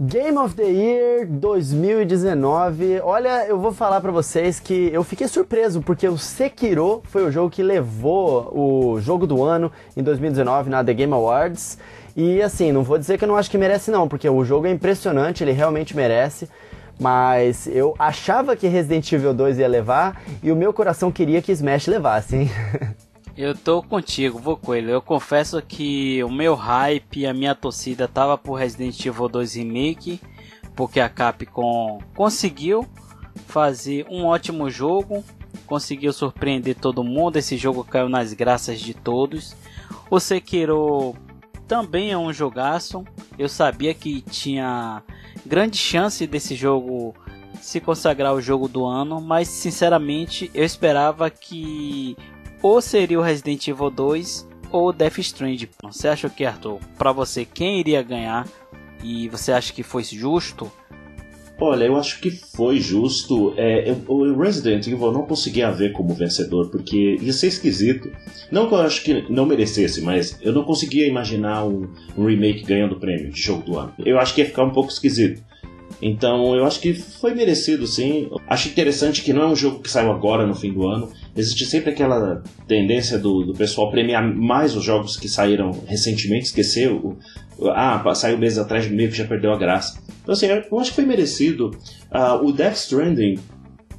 [0.00, 3.00] Game of the Year 2019.
[3.02, 7.32] Olha, eu vou falar para vocês que eu fiquei surpreso porque o Sekiro foi o
[7.32, 11.78] jogo que levou o jogo do ano em 2019 na The Game Awards.
[12.16, 14.68] E assim, não vou dizer que eu não acho que merece não, porque o jogo
[14.68, 16.48] é impressionante, ele realmente merece.
[17.00, 21.50] Mas eu achava que Resident Evil 2 ia levar e o meu coração queria que
[21.50, 22.50] Smash levasse, hein?
[23.38, 24.90] Eu tô contigo, vou com ele.
[24.90, 29.54] Eu confesso que o meu hype e a minha torcida tava por Resident Evil 2
[29.54, 30.20] Remake,
[30.74, 32.84] porque a Capcom conseguiu
[33.46, 35.22] fazer um ótimo jogo,
[35.66, 37.36] conseguiu surpreender todo mundo.
[37.36, 39.54] Esse jogo caiu nas graças de todos.
[40.10, 41.14] O Sekiro
[41.68, 43.04] também é um jogaço.
[43.38, 45.00] Eu sabia que tinha
[45.46, 47.14] grande chance desse jogo
[47.60, 52.16] se consagrar o jogo do ano, mas sinceramente eu esperava que
[52.62, 55.68] ou seria o Resident Evil 2 ou Death Stranding.
[55.82, 58.46] Você acha que, Arthur, para você, quem iria ganhar
[59.02, 60.70] e você acha que foi justo?
[61.60, 63.52] Olha, eu acho que foi justo.
[63.56, 68.12] É, eu, o Resident Evil não conseguia ver como vencedor, porque ia ser esquisito.
[68.50, 72.62] Não que eu acho que não merecesse, mas eu não conseguia imaginar um, um remake
[72.62, 73.92] ganhando o prêmio de jogo do ano.
[73.98, 75.42] Eu acho que ia ficar um pouco esquisito.
[76.00, 78.30] Então eu acho que foi merecido, sim.
[78.46, 81.10] Acho interessante que não é um jogo que saiu agora no fim do ano.
[81.36, 86.90] Existe sempre aquela tendência do, do pessoal premiar mais os jogos que saíram recentemente, esquecer
[86.90, 87.16] o,
[87.74, 90.00] ah, saiu meses atrás, meio que já perdeu a graça.
[90.22, 91.70] Então, assim, eu acho que foi merecido.
[92.12, 93.38] Uh, o Death Stranding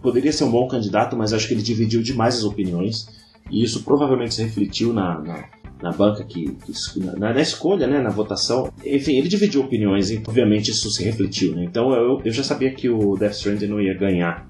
[0.01, 3.07] poderia ser um bom candidato, mas acho que ele dividiu demais as opiniões.
[3.51, 5.49] E isso provavelmente se refletiu na, na,
[5.81, 8.71] na banca, que, que na, na, escolha, né, na votação.
[8.85, 11.55] Enfim, ele dividiu opiniões e, obviamente, isso se refletiu.
[11.55, 11.63] Né?
[11.63, 14.47] Então, eu, eu já sabia que o Death Stranding não ia ganhar.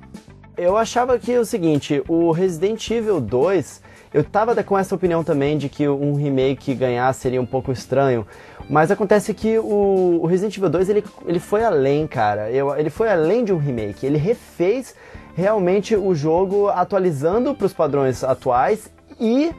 [0.58, 5.58] Eu achava que o seguinte, o Resident Evil 2 eu tava com essa opinião também
[5.58, 8.26] de que um remake ganhar seria um pouco estranho,
[8.68, 12.50] mas acontece que o, o Resident Evil 2 ele, ele foi além, cara.
[12.50, 14.06] Eu, ele foi além de um remake.
[14.06, 14.96] Ele refez
[15.36, 19.52] realmente o jogo atualizando para os padrões atuais e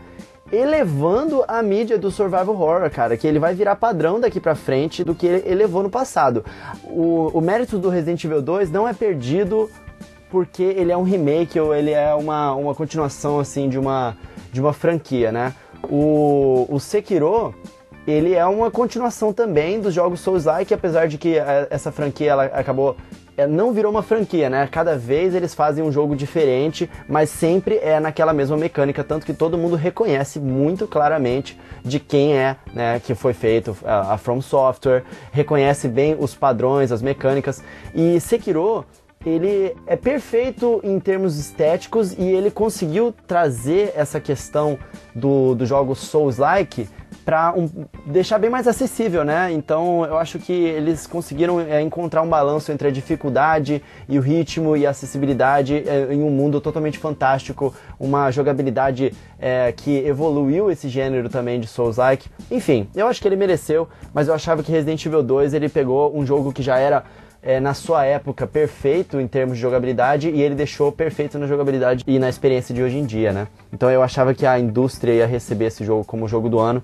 [0.52, 5.04] elevando a mídia do survival horror, cara, que ele vai virar padrão daqui para frente
[5.04, 6.44] do que ele elevou no passado.
[6.84, 9.70] O, o mérito do Resident Evil 2 não é perdido
[10.30, 14.16] porque ele é um remake ou ele é uma, uma continuação assim de uma
[14.52, 15.54] de uma franquia, né?
[15.88, 17.54] O, o Sekiro,
[18.06, 22.44] ele é uma continuação também dos jogos Souls-like, apesar de que é, essa franquia ela
[22.46, 22.96] acabou
[23.40, 24.68] é, não virou uma franquia, né?
[24.70, 29.32] Cada vez eles fazem um jogo diferente, mas sempre é naquela mesma mecânica, tanto que
[29.32, 34.42] todo mundo reconhece muito claramente de quem é, né, que foi feito a, a From
[34.42, 37.62] Software, reconhece bem os padrões, as mecânicas.
[37.94, 38.84] E Sekiro,
[39.24, 44.78] ele é perfeito em termos estéticos e ele conseguiu trazer essa questão
[45.14, 46.88] do, do jogo Souls-like
[47.30, 47.70] para um,
[48.06, 49.52] deixar bem mais acessível, né?
[49.52, 54.20] Então eu acho que eles conseguiram é, encontrar um balanço entre a dificuldade e o
[54.20, 60.72] ritmo e a acessibilidade é, em um mundo totalmente fantástico, uma jogabilidade é, que evoluiu
[60.72, 62.28] esse gênero também de Souls-like.
[62.50, 66.12] Enfim, eu acho que ele mereceu, mas eu achava que Resident Evil 2 ele pegou
[66.12, 67.04] um jogo que já era
[67.42, 72.04] é, na sua época perfeito em termos de jogabilidade e ele deixou perfeito na jogabilidade
[72.06, 73.48] e na experiência de hoje em dia, né?
[73.72, 76.82] Então eu achava que a indústria ia receber esse jogo como jogo do ano.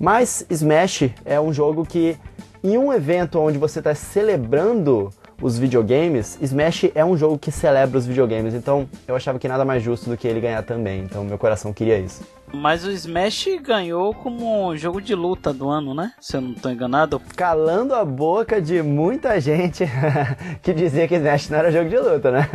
[0.00, 2.16] Mas Smash é um jogo que,
[2.62, 5.10] em um evento onde você está celebrando
[5.40, 8.54] os videogames, Smash é um jogo que celebra os videogames.
[8.54, 11.02] Então eu achava que nada mais justo do que ele ganhar também.
[11.02, 12.22] Então meu coração queria isso.
[12.54, 16.12] Mas o Smash ganhou como jogo de luta do ano, né?
[16.20, 17.20] Se eu não estou enganado.
[17.36, 19.84] Calando a boca de muita gente
[20.62, 22.50] que dizia que Smash não era jogo de luta, né?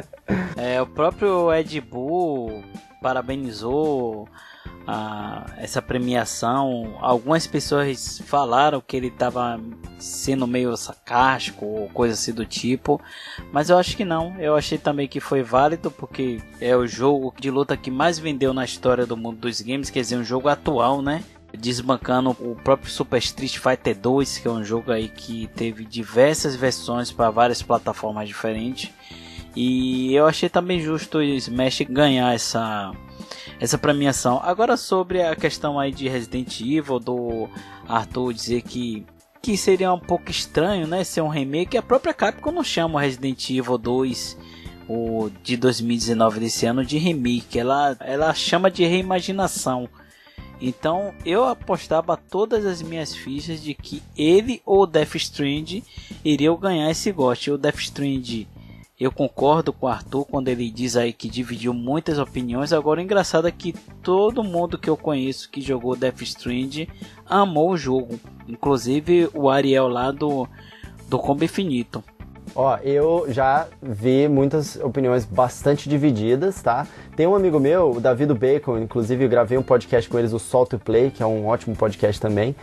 [0.55, 2.63] É, o próprio Ed Bull
[3.01, 4.27] parabenizou
[4.89, 6.97] a, essa premiação.
[6.99, 9.59] Algumas pessoas falaram que ele estava
[9.99, 12.99] sendo meio sarcástico ou coisa assim do tipo,
[13.51, 14.35] mas eu acho que não.
[14.39, 18.51] Eu achei também que foi válido porque é o jogo de luta que mais vendeu
[18.51, 21.23] na história do mundo dos games, quer dizer, um jogo atual, né?
[21.51, 26.55] desbancando o próprio Super Street Fighter 2, que é um jogo aí que teve diversas
[26.55, 28.91] versões para várias plataformas diferentes.
[29.55, 32.91] E eu achei também justo o Smash ganhar essa
[33.59, 34.39] essa premiação.
[34.43, 37.49] Agora sobre a questão aí de Resident Evil do
[37.87, 39.05] Arthur dizer que
[39.41, 41.77] que seria um pouco estranho, né, ser um remake.
[41.77, 44.37] A própria Capcom não chama Resident Evil 2
[44.87, 47.59] o de 2019 desse ano de remake.
[47.59, 49.87] Ela ela chama de reimaginação.
[50.61, 55.81] Então eu apostava todas as minhas fichas de que ele ou Death Strand
[56.25, 57.53] iriam ganhar esse gosto.
[57.53, 58.45] O Death Strand
[58.99, 62.73] eu concordo com o Arthur quando ele diz aí que dividiu muitas opiniões.
[62.73, 63.73] Agora, o engraçado é que
[64.03, 66.87] todo mundo que eu conheço que jogou Death Stranding
[67.25, 68.19] amou o jogo.
[68.47, 70.47] Inclusive o Ariel lá do
[71.07, 72.03] do combo infinito.
[72.55, 76.87] Ó, eu já vi muitas opiniões bastante divididas, tá?
[77.15, 80.39] Tem um amigo meu, o David Bacon, inclusive eu gravei um podcast com eles, o
[80.39, 82.55] Salt to Play, que é um ótimo podcast também.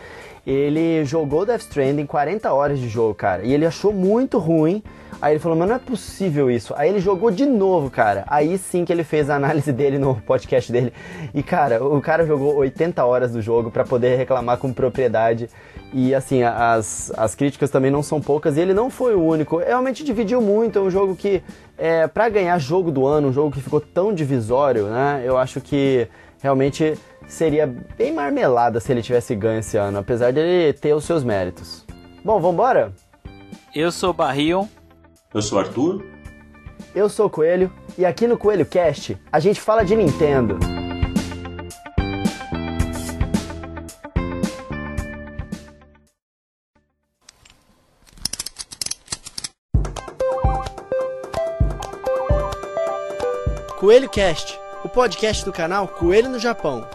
[0.47, 4.81] Ele jogou Death Stranding 40 horas de jogo, cara, e ele achou muito ruim.
[5.21, 6.73] Aí ele falou, mas não é possível isso.
[6.77, 8.23] Aí ele jogou de novo, cara.
[8.27, 10.93] Aí sim que ele fez a análise dele no podcast dele.
[11.33, 15.49] E, cara, o cara jogou 80 horas do jogo para poder reclamar com propriedade.
[15.91, 18.57] E, assim, as, as críticas também não são poucas.
[18.57, 19.57] E ele não foi o único.
[19.57, 20.77] Realmente dividiu muito.
[20.77, 21.41] É um jogo que,
[21.77, 25.23] é, para ganhar jogo do ano, um jogo que ficou tão divisório, né?
[25.25, 26.07] Eu acho que
[26.39, 26.93] realmente
[27.27, 29.99] seria bem marmelada se ele tivesse ganho esse ano.
[29.99, 31.85] Apesar dele ter os seus méritos.
[32.23, 32.93] Bom, vambora?
[33.75, 34.67] Eu sou Barril.
[35.33, 36.03] Eu sou Arthur.
[36.95, 40.57] Eu sou o Coelho e aqui no Coelho Cast a gente fala de Nintendo.
[53.79, 56.87] Coelho Cast, o podcast do canal Coelho no Japão.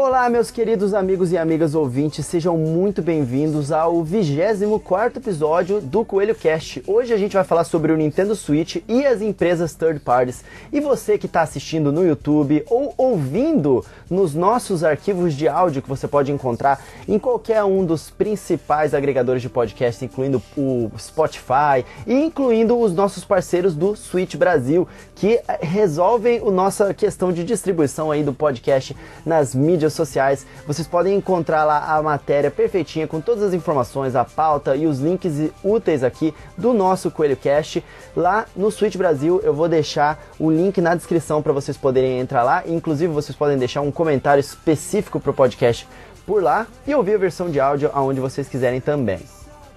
[0.00, 6.36] Olá, meus queridos amigos e amigas ouvintes, sejam muito bem-vindos ao 24 episódio do Coelho
[6.36, 6.84] Cast.
[6.86, 10.44] Hoje a gente vai falar sobre o Nintendo Switch e as empresas third parties.
[10.72, 15.88] E você que está assistindo no YouTube ou ouvindo nos nossos arquivos de áudio que
[15.88, 22.14] você pode encontrar em qualquer um dos principais agregadores de podcast, incluindo o Spotify e
[22.14, 24.86] incluindo os nossos parceiros do Switch Brasil,
[25.16, 28.96] que resolvem a nossa questão de distribuição aí do podcast
[29.26, 30.46] nas mídias sociais.
[30.66, 35.00] Vocês podem encontrar lá a matéria perfeitinha com todas as informações, a pauta e os
[35.00, 37.84] links úteis aqui do nosso Coelho Cast.
[38.16, 42.42] Lá no Switch Brasil eu vou deixar o link na descrição para vocês poderem entrar
[42.42, 42.62] lá.
[42.66, 45.88] Inclusive vocês podem deixar um comentário específico para o podcast
[46.26, 49.20] por lá e ouvir a versão de áudio aonde vocês quiserem também.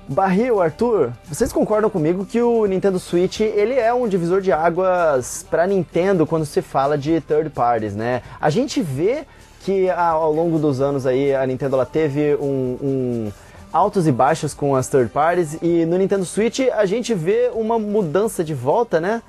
[0.08, 5.46] Barril, Arthur, vocês concordam comigo que o Nintendo Switch ele é um divisor de águas
[5.50, 8.22] para Nintendo quando se fala de third parties, né?
[8.40, 9.26] A gente vê
[9.64, 13.32] que ao longo dos anos aí a Nintendo ela teve um, um
[13.72, 17.80] altos e baixos com as third parties e no Nintendo Switch a gente vê uma
[17.80, 19.22] mudança de volta, né?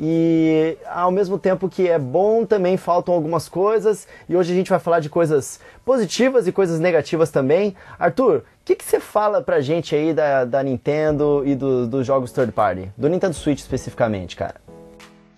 [0.00, 4.06] E ao mesmo tempo que é bom, também faltam algumas coisas.
[4.28, 7.74] E hoje a gente vai falar de coisas positivas e coisas negativas também.
[7.98, 12.06] Arthur, o que, que você fala pra gente aí da, da Nintendo e do, dos
[12.06, 12.92] jogos third party?
[12.96, 14.67] Do Nintendo Switch especificamente, cara?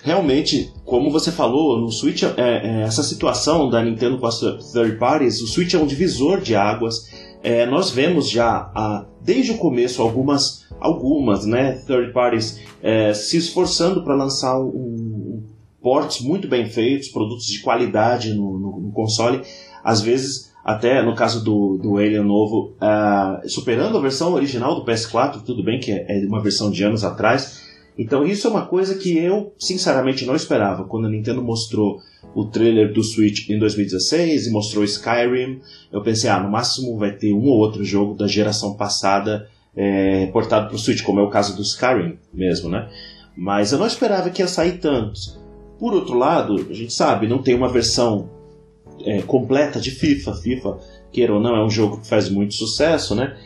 [0.03, 4.97] Realmente, como você falou, no Switch, é, é, essa situação da Nintendo com as third
[4.99, 7.11] parties, o Switch é um divisor de águas.
[7.43, 13.37] É, nós vemos já a, desde o começo algumas, algumas né, third parties é, se
[13.37, 15.43] esforçando para lançar um, um,
[15.83, 19.43] ports muito bem feitos, produtos de qualidade no, no, no console.
[19.83, 24.85] Às vezes, até no caso do, do Alien novo, uh, superando a versão original do
[24.85, 28.67] PS4, tudo bem que é, é uma versão de anos atrás, então isso é uma
[28.67, 30.85] coisa que eu, sinceramente, não esperava.
[30.85, 32.01] Quando a Nintendo mostrou
[32.35, 35.61] o trailer do Switch em 2016 e mostrou Skyrim,
[35.93, 40.27] eu pensei, ah, no máximo vai ter um ou outro jogo da geração passada é,
[40.27, 42.89] portado para o Switch, como é o caso do Skyrim mesmo, né?
[43.37, 45.39] Mas eu não esperava que ia sair tantos.
[45.79, 48.29] Por outro lado, a gente sabe, não tem uma versão
[49.05, 50.35] é, completa de FIFA.
[50.35, 50.79] FIFA,
[51.11, 53.37] queira ou não, é um jogo que faz muito sucesso, né?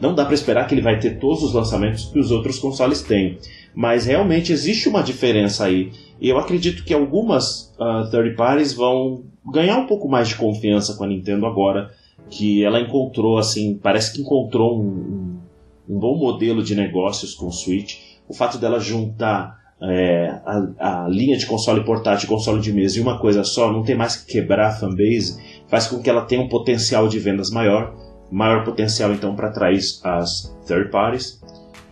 [0.00, 3.02] Não dá para esperar que ele vai ter todos os lançamentos que os outros consoles
[3.02, 3.38] têm.
[3.74, 5.90] Mas realmente existe uma diferença aí.
[6.20, 10.94] E eu acredito que algumas uh, third parties vão ganhar um pouco mais de confiança
[10.94, 11.90] com a Nintendo agora
[12.30, 17.46] que ela encontrou, assim, parece que encontrou um, um, um bom modelo de negócios com
[17.46, 17.96] o Switch.
[18.28, 22.98] O fato dela juntar é, a, a, linha de console portátil e console de mesa
[22.98, 25.38] em uma coisa só, não tem mais que quebrar a fanbase,
[25.68, 27.94] faz com que ela tenha um potencial de vendas maior,
[28.30, 31.42] maior potencial então para atrair as third parties.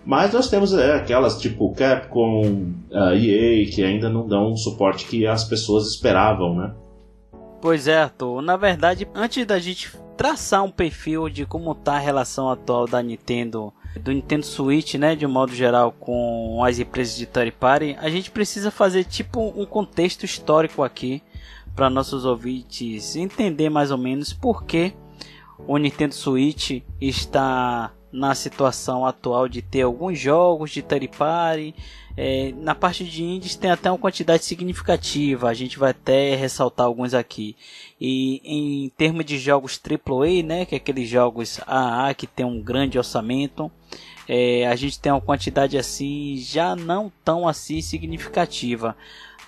[0.04, 5.06] Mas nós temos é, aquelas tipo Capcom, a EA, que ainda não dão o suporte
[5.06, 6.75] que as pessoas esperavam, né?
[7.61, 8.42] Pois é, Arthur.
[8.42, 13.00] Na verdade, antes da gente traçar um perfil de como está a relação atual da
[13.00, 17.97] Nintendo, do Nintendo Switch, né, de um modo geral, com as empresas de third party,
[18.00, 21.23] a gente precisa fazer tipo um contexto histórico aqui
[21.75, 24.92] para nossos ouvintes entender mais ou menos por que
[25.66, 31.75] o Nintendo Switch está na situação atual de ter alguns jogos de third party.
[32.14, 36.87] É, na parte de indies tem até uma quantidade significativa, a gente vai até ressaltar
[36.87, 37.57] alguns aqui.
[37.99, 42.61] E em termos de jogos AAA, né, que é aqueles jogos AA que tem um
[42.61, 43.73] grande orçamento,
[44.28, 48.95] é, a gente tem uma quantidade assim já não tão assim significativa.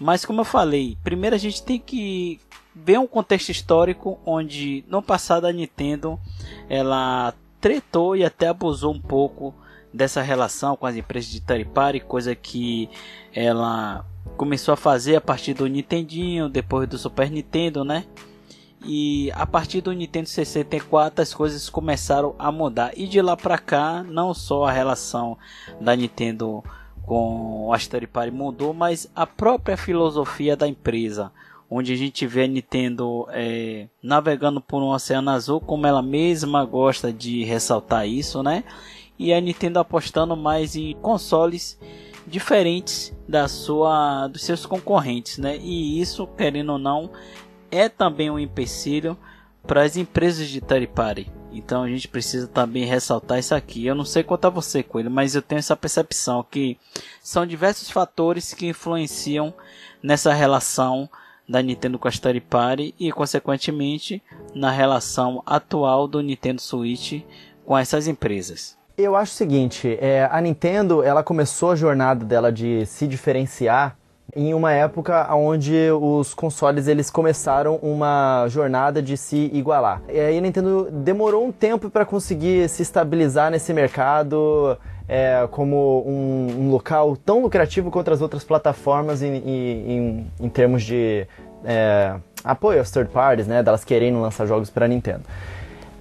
[0.00, 2.40] Mas como eu falei, primeiro a gente tem que
[2.74, 6.18] ver um contexto histórico onde no passado a Nintendo
[6.68, 7.32] ela
[7.64, 9.54] tretou e até abusou um pouco
[9.90, 12.90] dessa relação com as empresas de third party, coisa que
[13.32, 14.04] ela
[14.36, 18.04] começou a fazer a partir do Nintendinho, depois do Super Nintendo, né?
[18.84, 22.92] E a partir do Nintendo 64 as coisas começaram a mudar.
[22.98, 25.38] E de lá para cá, não só a relação
[25.80, 26.62] da Nintendo
[27.06, 31.32] com a third party mudou, mas a própria filosofia da empresa
[31.70, 36.64] onde a gente vê a Nintendo é, navegando por um oceano azul, como ela mesma
[36.64, 38.64] gosta de ressaltar isso, né?
[39.18, 41.78] E a Nintendo apostando mais em consoles
[42.26, 45.56] diferentes da sua, dos seus concorrentes, né?
[45.58, 47.10] E isso, querendo ou não,
[47.70, 49.16] é também um empecilho
[49.66, 51.30] para as empresas de third party.
[51.52, 53.86] Então a gente precisa também ressaltar isso aqui.
[53.86, 56.76] Eu não sei quanto a você, Coelho, mas eu tenho essa percepção que
[57.22, 59.54] são diversos fatores que influenciam
[60.02, 61.08] nessa relação
[61.48, 64.22] da Nintendo com a Third Party e, consequentemente,
[64.54, 67.22] na relação atual do Nintendo Switch
[67.64, 68.76] com essas empresas.
[68.96, 73.96] Eu acho o seguinte, é, a Nintendo ela começou a jornada dela de se diferenciar
[74.36, 80.02] em uma época onde os consoles eles começaram uma jornada de se igualar.
[80.08, 86.02] E aí a Nintendo demorou um tempo para conseguir se estabilizar nesse mercado é, como
[86.06, 91.26] um, um, local tão lucrativo quanto as outras plataformas em, em, em termos de
[91.64, 95.22] é, apoio às third parties, né, delas querendo lançar jogos para Nintendo.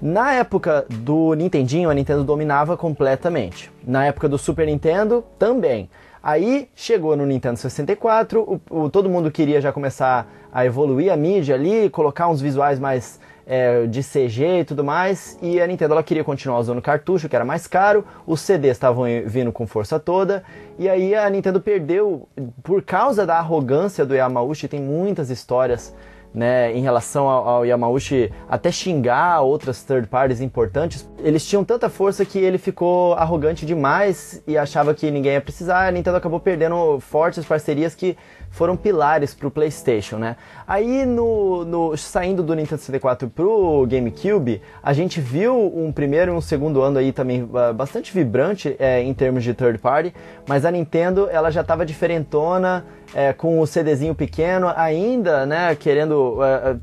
[0.01, 3.71] Na época do Nintendinho, a Nintendo dominava completamente.
[3.85, 5.89] Na época do Super Nintendo, também.
[6.21, 11.17] Aí chegou no Nintendo 64, o, o, todo mundo queria já começar a evoluir a
[11.17, 15.93] mídia ali, colocar uns visuais mais é, de CG e tudo mais, e a Nintendo
[15.93, 19.99] ela queria continuar usando cartucho, que era mais caro, os CDs estavam vindo com força
[19.99, 20.43] toda,
[20.77, 22.27] e aí a Nintendo perdeu,
[22.63, 25.93] por causa da arrogância do Yamauchi, tem muitas histórias
[26.33, 31.89] né, em relação ao, ao, Yamauchi até xingar outras third parties importantes, eles tinham tanta
[31.89, 35.87] força que ele ficou arrogante demais e achava que ninguém ia precisar.
[35.87, 38.17] A Nintendo acabou perdendo fortes parcerias que
[38.53, 40.35] foram pilares para o PlayStation, né?
[40.67, 46.35] Aí no, no, saindo do Nintendo 64 pro GameCube, a gente viu um primeiro e
[46.35, 50.13] um segundo ano aí também uh, bastante vibrante é, em termos de third party,
[50.47, 56.35] mas a Nintendo ela já estava diferentona é, com o CDzinho pequeno, ainda, né, querendo
[56.37, 56.79] uh,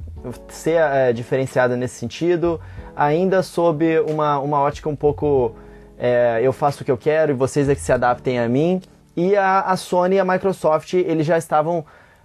[0.48, 2.60] ser uh, diferenciada nesse sentido,
[2.96, 5.54] ainda sob uma, uma ótica um pouco
[5.96, 8.80] é, eu faço o que eu quero e vocês é que se adaptem a mim.
[9.20, 11.84] E a, a Sony e a Microsoft, eles já estavam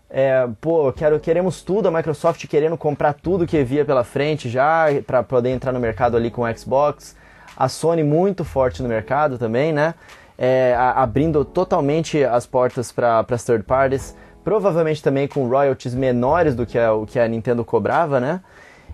[0.09, 4.85] é, pô, quero, queremos tudo, a Microsoft querendo comprar tudo que via pela frente já,
[5.05, 7.17] para poder entrar no mercado ali com o Xbox.
[7.57, 9.93] A Sony muito forte no mercado também, né?
[10.37, 16.55] É, a, abrindo totalmente as portas para as third parties, provavelmente também com royalties menores
[16.55, 18.39] do que a, o que a Nintendo cobrava, né?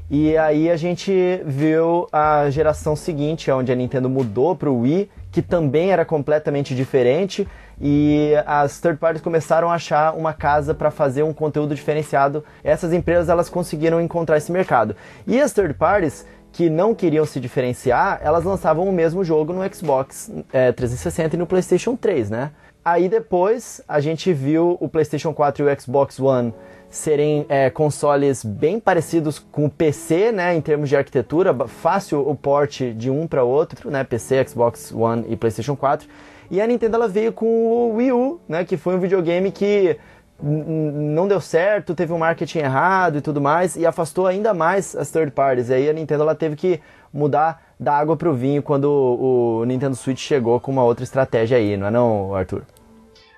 [0.10, 5.10] E aí a gente viu a geração seguinte, onde a Nintendo mudou para o Wii,
[5.32, 7.48] que também era completamente diferente
[7.82, 12.44] e as third parties começaram a achar uma casa para fazer um conteúdo diferenciado.
[12.64, 14.96] Essas empresas elas conseguiram encontrar esse mercado.
[15.26, 19.74] E as third parties que não queriam se diferenciar, elas lançavam o mesmo jogo no
[19.74, 22.52] Xbox é, 360 e no PlayStation 3, né?
[22.84, 26.54] Aí depois a gente viu o PlayStation 4 e o Xbox One
[26.90, 32.36] serem é, consoles bem parecidos com o PC, né, em termos de arquitetura, fácil o
[32.36, 36.08] port de um para outro, né, PC, Xbox One e PlayStation 4.
[36.52, 39.98] E a Nintendo ela veio com o Wii U, né, que foi um videogame que
[40.44, 45.10] não deu certo, teve um marketing errado e tudo mais, e afastou ainda mais as
[45.10, 45.70] third parties.
[45.70, 46.82] E aí a Nintendo ela teve que
[47.14, 51.06] mudar da água para o vinho quando o, o Nintendo Switch chegou com uma outra
[51.06, 52.64] estratégia aí, não é não, Arthur?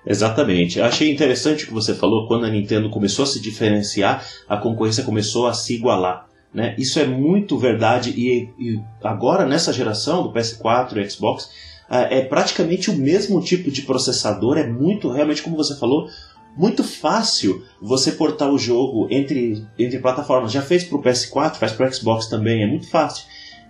[0.04, 0.80] Exatamente.
[0.80, 5.04] Achei interessante o que você falou, quando a Nintendo começou a se diferenciar, a concorrência
[5.04, 6.26] começou a se igualar.
[6.52, 6.74] Né?
[6.78, 11.50] Isso é muito verdade e, e agora nessa geração do PS4 e Xbox,
[11.94, 16.08] é, é praticamente o mesmo tipo de processador, é muito, realmente, como você falou,
[16.56, 20.52] muito fácil você portar o jogo entre, entre plataformas.
[20.52, 23.24] Já fez para o PS4, faz para o Xbox também, é muito fácil.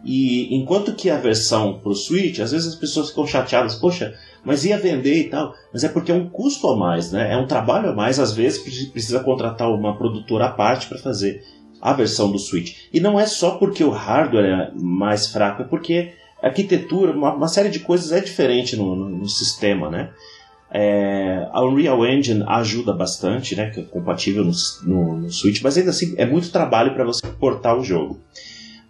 [0.04, 4.14] E enquanto que a versão para o Switch, às vezes as pessoas ficam chateadas, poxa,
[4.44, 5.54] mas ia vender e tal.
[5.72, 7.32] Mas é porque é um custo a mais, né?
[7.32, 11.42] É um trabalho a mais, às vezes precisa contratar uma produtora à parte para fazer
[11.80, 12.76] a versão do Switch.
[12.92, 16.12] E não é só porque o hardware é mais fraco, é porque
[16.48, 20.10] arquitetura, uma, uma série de coisas é diferente no, no, no sistema, né?
[20.70, 23.70] É, a Unreal Engine ajuda bastante, né?
[23.70, 24.52] Que é compatível no,
[24.84, 28.20] no, no Switch, mas ainda assim é muito trabalho para você portar o jogo.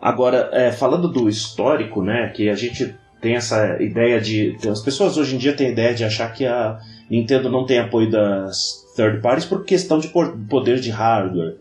[0.01, 2.29] Agora, é, falando do histórico, né?
[2.35, 4.57] Que a gente tem essa ideia de.
[4.69, 6.79] As pessoas hoje em dia têm a ideia de achar que a
[7.11, 11.57] Nintendo não tem apoio das third parties por questão de poder de hardware.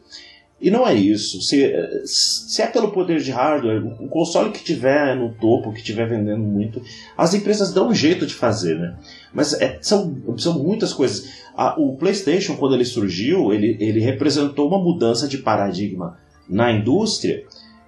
[0.64, 1.42] E não é isso.
[1.42, 1.74] Se,
[2.06, 6.42] se é pelo poder de hardware, o console que tiver no topo, que tiver vendendo
[6.42, 6.82] muito,
[7.18, 8.98] as empresas dão um jeito de fazer, né?
[9.34, 11.34] Mas é, são, são muitas coisas.
[11.54, 16.18] A, o PlayStation, quando ele surgiu, ele, ele representou uma mudança de paradigma
[16.48, 17.44] na indústria,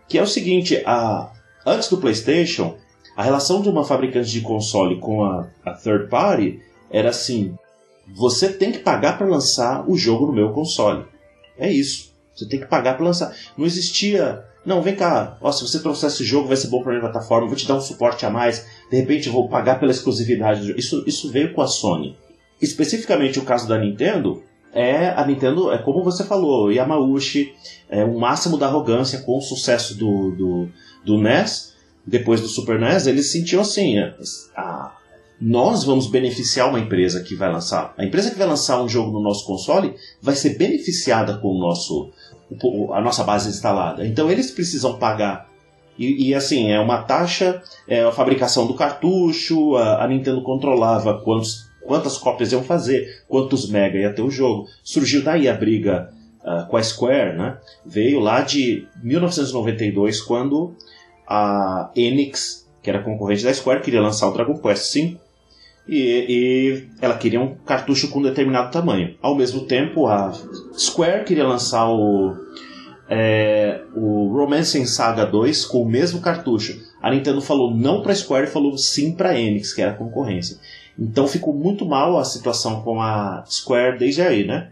[0.09, 1.31] que é o seguinte: a,
[1.65, 2.75] antes do PlayStation,
[3.15, 6.59] a relação de uma fabricante de console com a, a third party
[6.91, 7.57] era assim:
[8.13, 11.05] você tem que pagar para lançar o jogo no meu console.
[11.57, 12.14] É isso.
[12.35, 13.33] Você tem que pagar para lançar.
[13.57, 14.43] Não existia.
[14.65, 15.37] Não, vem cá.
[15.41, 17.47] Ó, se você trouxer esse jogo, vai ser bom para minha plataforma.
[17.47, 18.65] Vou te dar um suporte a mais.
[18.91, 20.79] De repente, vou pagar pela exclusividade do jogo.
[20.79, 22.17] Isso, isso veio com a Sony.
[22.61, 24.43] Especificamente o caso da Nintendo,
[24.75, 27.53] é a Nintendo, é como você falou, Yamauchi,
[27.89, 30.69] é o máximo da arrogância com o sucesso do, do,
[31.05, 31.73] do NES,
[32.05, 33.97] depois do Super NES, eles sentiam assim,
[34.55, 34.95] a,
[35.39, 37.93] nós vamos beneficiar uma empresa que vai lançar.
[37.97, 41.59] A empresa que vai lançar um jogo no nosso console vai ser beneficiada com o
[41.59, 42.11] nosso,
[42.93, 44.05] a nossa base instalada.
[44.05, 45.49] Então eles precisam pagar.
[45.97, 51.21] E, e assim, é uma taxa, é a fabricação do cartucho, a, a Nintendo controlava
[51.21, 54.67] quantos, quantas cópias iam fazer, quantos mega ia ter o jogo.
[54.83, 56.11] Surgiu daí a briga
[56.41, 57.57] uh, com a Square, né?
[57.85, 60.75] Veio lá de 1992, quando
[61.27, 65.24] a Enix, que era concorrente da Square, queria lançar o Dragon Quest V
[65.87, 69.15] e, e, ela queria um cartucho com determinado tamanho.
[69.21, 70.33] Ao mesmo tempo, a
[70.77, 72.35] Square queria lançar o,
[73.07, 76.79] é, o Romancing Saga 2 com o mesmo cartucho.
[77.01, 80.57] A Nintendo falou não para Square e falou sim para Enix, que era a concorrência.
[80.97, 84.71] Então ficou muito mal a situação com a Square desde aí, né?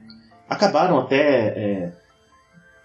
[0.50, 1.91] Acabaram até é,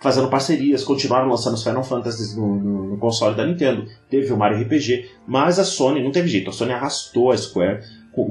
[0.00, 3.86] fazendo parcerias, continuaram lançando os Final Fantasy no, no, no, console da Nintendo.
[4.10, 6.50] Teve o Mario RPG, mas a Sony não teve jeito.
[6.50, 7.80] A Sony arrastou a Square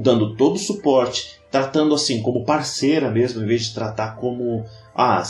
[0.00, 4.64] dando todo o suporte, tratando assim como parceira mesmo, em vez de tratar como
[5.00, 5.22] ah,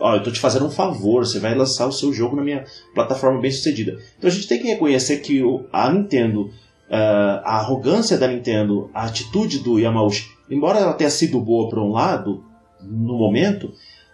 [0.00, 2.64] ó, eu tô te fazendo um favor, você vai lançar o seu jogo na minha
[2.94, 3.98] plataforma bem sucedida.
[4.16, 9.04] Então a gente tem que reconhecer que a Nintendo, uh, a arrogância da Nintendo, a
[9.04, 12.42] atitude do Yamauchi, embora ela tenha sido boa por um lado,
[12.80, 13.70] no momento,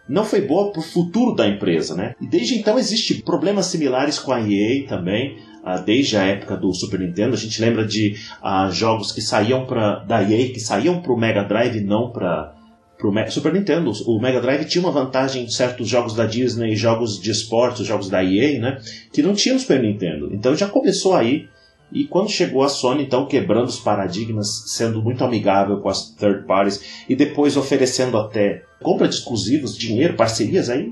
[0.09, 2.17] não foi boa para o futuro da empresa, né?
[2.21, 5.39] E desde então existem problemas similares com a EA também.
[5.65, 7.35] Ah, desde a época do Super Nintendo.
[7.35, 11.17] A gente lembra de uh, jogos que saíam para da EA, que saíam para o
[11.17, 12.53] Mega Drive, não para
[13.01, 13.93] o Super Nintendo.
[14.07, 18.09] O Mega Drive tinha uma vantagem em certos jogos da Disney, jogos de esportes, jogos
[18.09, 18.79] da EA, né,
[19.13, 20.31] que não tinha no Super Nintendo.
[20.33, 21.49] Então já começou aí.
[21.93, 26.47] E quando chegou a Sony, então, quebrando os paradigmas, sendo muito amigável com as third
[26.47, 30.91] parties e depois oferecendo até compra de exclusivos, dinheiro, parcerias, aí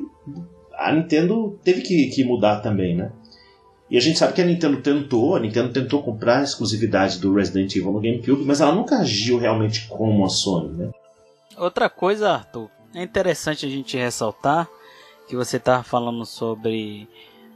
[0.78, 3.10] a Nintendo teve que, que mudar também, né?
[3.90, 7.34] E a gente sabe que a Nintendo tentou, a Nintendo tentou comprar a exclusividade do
[7.34, 10.90] Resident Evil no GameCube, mas ela nunca agiu realmente como a Sony, né?
[11.58, 14.68] Outra coisa, Arthur, é interessante a gente ressaltar
[15.28, 17.08] que você estava falando sobre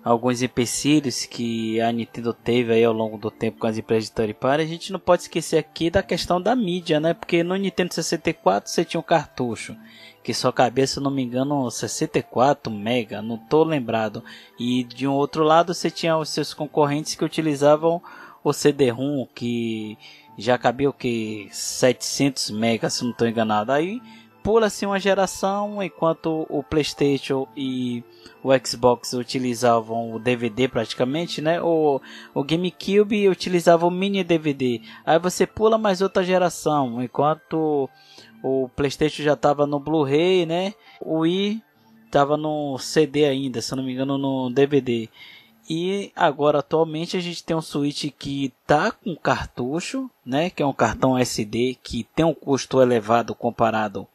[0.05, 4.15] alguns empecilhos que a Nintendo teve aí ao longo do tempo com as empresas de
[4.15, 7.15] third party, a gente não pode esquecer aqui da questão da mídia, né?
[7.15, 9.75] Porque no Nintendo 64 você tinha um cartucho
[10.23, 14.23] que só cabia, se não me engano, 64 mega, não tô lembrado.
[14.59, 18.03] E de um outro lado você tinha os seus concorrentes que utilizavam
[18.43, 19.97] o CD-ROM que
[20.37, 23.73] já cabia o que 700 mega, se não estou enganado.
[23.73, 24.01] Aí
[24.45, 28.05] pula-se uma geração enquanto o PlayStation e
[28.43, 31.63] o Xbox utilizavam o DVD praticamente, né?
[31.63, 31.99] O,
[32.35, 34.83] o GameCube utilizava o mini DVD.
[35.07, 37.89] Aí você pula mais outra geração, enquanto
[38.43, 40.75] o PlayStation já estava no Blu-ray, né?
[41.01, 41.63] O Wii
[42.05, 45.09] estava no CD ainda, se não me engano, no DVD.
[45.71, 50.67] E agora atualmente a gente tem um Switch que tá com cartucho, né, que é
[50.67, 54.07] um cartão SD que tem um custo elevado comparado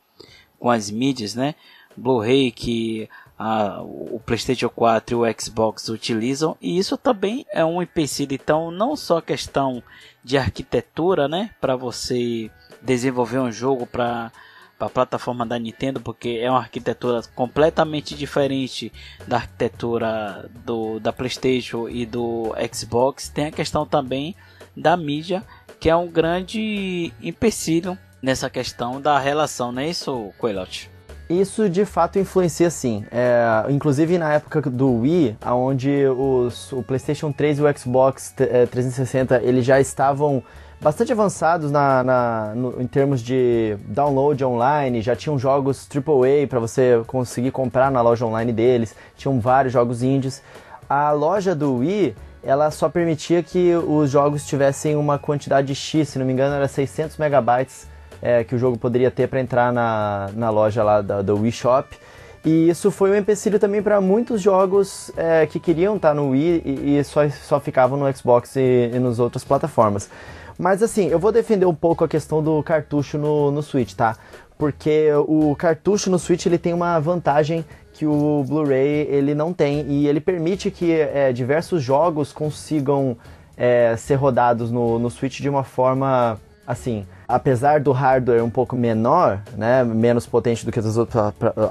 [0.60, 1.56] com as mídias, né?
[1.96, 7.82] Blu-ray que a, o PlayStation 4 e o Xbox utilizam, e isso também é um
[7.82, 8.34] empecilho.
[8.34, 9.82] Então, não só questão
[10.24, 14.32] de arquitetura, né, para você desenvolver um jogo para
[14.78, 18.92] a plataforma da Nintendo, porque é uma arquitetura completamente diferente
[19.28, 23.30] da arquitetura do, da PlayStation e do Xbox.
[23.30, 24.36] Tem a questão também
[24.76, 25.44] da mídia,
[25.80, 30.90] que é um grande empecilho nessa questão da relação, não é isso, Coelhote?
[31.30, 33.06] Isso de fato influencia sim.
[33.12, 39.36] É, inclusive na época do Wii, onde os, o PlayStation 3 e o Xbox 360
[39.38, 40.42] é, eles já estavam
[40.82, 46.60] bastante avançados na, na no, em termos de download online, já tinham jogos AAA para
[46.60, 50.42] você conseguir comprar na loja online deles, tinham vários jogos indies.
[50.90, 56.18] A loja do Wii ela só permitia que os jogos tivessem uma quantidade X, se
[56.18, 57.88] não me engano era 600 megabytes
[58.22, 61.52] é, que o jogo poderia ter para entrar na, na loja lá da, do Wii
[61.52, 61.98] Shop.
[62.46, 66.30] E isso foi um empecilho também para muitos jogos é, que queriam estar tá no
[66.30, 70.10] Wii e, e, só, só ficavam no Xbox e, e nas outras plataformas.
[70.58, 74.18] Mas assim, eu vou defender um pouco a questão do cartucho no, no Switch, tá?
[74.58, 79.86] Porque o cartucho no Switch ele tem uma vantagem que o Blu-ray ele não tem
[79.88, 83.18] e ele permite que é, diversos jogos consigam
[83.58, 88.76] é, ser rodados no, no Switch de uma forma assim, apesar do hardware um pouco
[88.76, 90.96] menor, né, menos potente do que as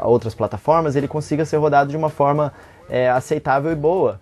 [0.03, 2.53] outras plataformas, ele consiga ser rodado de uma forma
[2.91, 4.19] é, aceitável e boa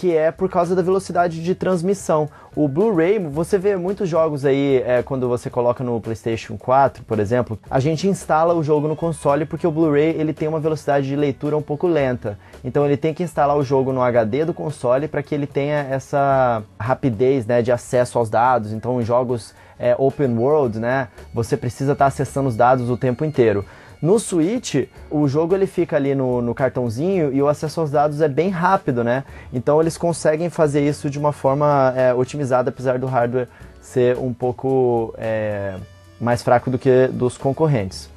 [0.00, 2.26] que é por causa da velocidade de transmissão.
[2.56, 7.18] O Blu-ray, você vê muitos jogos aí, é, quando você coloca no PlayStation 4, por
[7.18, 11.06] exemplo, a gente instala o jogo no console porque o Blu-ray ele tem uma velocidade
[11.06, 12.38] de leitura um pouco lenta.
[12.64, 15.80] Então ele tem que instalar o jogo no HD do console para que ele tenha
[15.80, 18.72] essa rapidez né, de acesso aos dados.
[18.72, 22.96] Então em jogos é, open world, né, você precisa estar tá acessando os dados o
[22.96, 23.64] tempo inteiro.
[24.02, 28.22] No Switch, o jogo ele fica ali no, no, cartãozinho e o acesso aos dados
[28.22, 29.24] é bem rápido, né?
[29.52, 33.46] Então eles conseguem fazer isso de uma forma é, otimizada, apesar do hardware
[33.82, 35.74] ser um pouco é,
[36.18, 38.08] mais fraco do que dos concorrentes.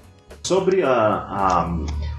[0.42, 1.70] Sobre a, a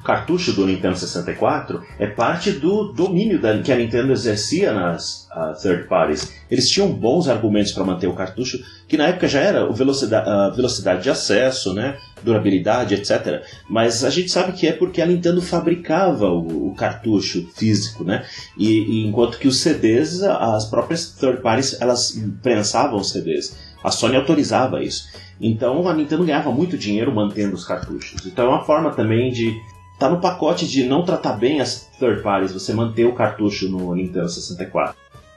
[0.04, 5.60] cartucho do Nintendo 64 é parte do domínio da, que a Nintendo exercia nas uh,
[5.60, 6.30] third parties.
[6.50, 10.54] Eles tinham bons argumentos para manter o cartucho, que na época já era velocidade, uh,
[10.54, 13.42] velocidade de acesso, né, durabilidade, etc.
[13.68, 18.24] Mas a gente sabe que é porque a Nintendo fabricava o, o cartucho físico, né?
[18.58, 23.56] E, e, enquanto que os CDs, as próprias third parties, elas prensavam os CDs.
[23.82, 25.08] A Sony autorizava isso.
[25.40, 28.24] Então a Nintendo ganhava muito dinheiro mantendo os cartuchos.
[28.26, 29.54] Então é uma forma também de
[29.98, 33.94] tá no pacote de não tratar bem as third parties, você manter o cartucho no
[33.94, 34.94] Nintendo 64.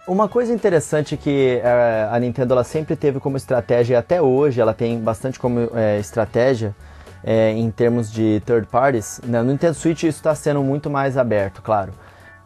[0.08, 4.62] Uma coisa interessante que uh, a Nintendo ela sempre teve como estratégia e até hoje
[4.62, 6.74] ela tem bastante como uh, estratégia
[7.24, 9.42] uh, em termos de third parties, né?
[9.42, 11.92] no Nintendo Switch isso está sendo muito mais aberto, claro.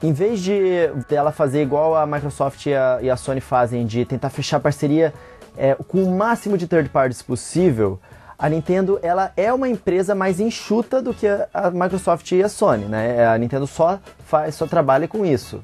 [0.01, 4.03] Em vez de ela fazer igual a Microsoft e a, e a Sony fazem, de
[4.03, 5.13] tentar fechar parceria
[5.55, 7.99] é, com o máximo de third parties possível,
[8.41, 12.85] a Nintendo ela é uma empresa mais enxuta do que a, Microsoft e a Sony,
[12.85, 13.27] né?
[13.27, 15.63] A Nintendo só faz, só trabalha com isso.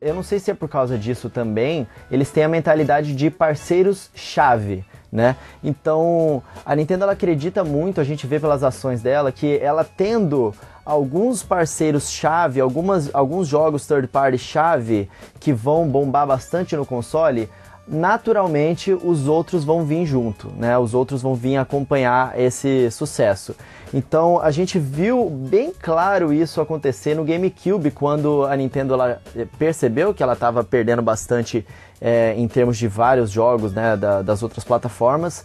[0.00, 4.10] Eu não sei se é por causa disso também, eles têm a mentalidade de parceiros
[4.12, 5.36] chave, né?
[5.62, 10.52] Então, a Nintendo ela acredita muito, a gente vê pelas ações dela que ela tendo
[10.84, 15.08] alguns parceiros chave, algumas alguns jogos third party chave
[15.38, 17.48] que vão bombar bastante no console,
[17.88, 20.76] naturalmente os outros vão vir junto, né?
[20.76, 23.54] Os outros vão vir acompanhar esse sucesso.
[23.94, 29.22] Então a gente viu bem claro isso acontecer no GameCube quando a Nintendo ela
[29.58, 31.64] percebeu que ela estava perdendo bastante
[32.00, 33.96] é, em termos de vários jogos, né?
[33.96, 35.44] Da, das outras plataformas.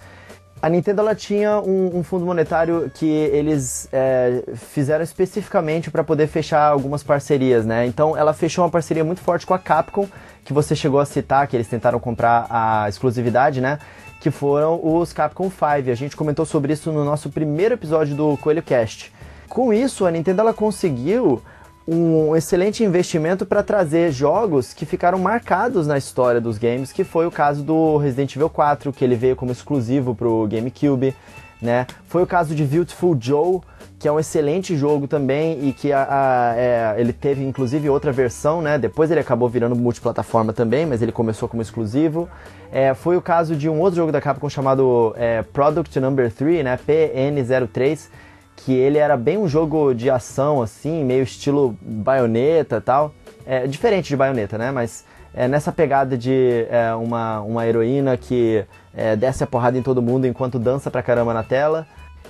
[0.62, 6.28] A Nintendo ela tinha um, um fundo monetário que eles é, fizeram especificamente para poder
[6.28, 7.88] fechar algumas parcerias, né?
[7.88, 10.08] Então ela fechou uma parceria muito forte com a Capcom
[10.44, 13.80] que você chegou a citar, que eles tentaram comprar a exclusividade, né?
[14.20, 15.90] Que foram os Capcom 5.
[15.90, 19.12] A gente comentou sobre isso no nosso primeiro episódio do Coelho Cast.
[19.50, 21.42] Com isso, a Nintendo ela conseguiu
[21.88, 27.26] um excelente investimento para trazer jogos que ficaram marcados na história dos games, que foi
[27.26, 31.16] o caso do Resident Evil 4, que ele veio como exclusivo para o GameCube,
[31.62, 31.88] né?
[32.08, 33.60] Foi o caso de Beautiful Joe,
[34.02, 38.12] que é um excelente jogo também e que a, a, é, ele teve inclusive outra
[38.12, 38.76] versão, né?
[38.80, 42.28] Depois ele acabou virando multiplataforma também, mas ele começou como exclusivo.
[42.72, 46.64] É, foi o caso de um outro jogo da Capcom chamado é, Product Number 3,
[46.64, 46.80] né?
[46.80, 48.10] PN03,
[48.56, 53.14] que ele era bem um jogo de ação, assim, meio estilo baioneta tal.
[53.46, 54.72] É, diferente de baioneta, né?
[54.72, 59.84] Mas é, nessa pegada de é, uma, uma heroína que é, desce a porrada em
[59.84, 61.86] todo mundo enquanto dança pra caramba na tela.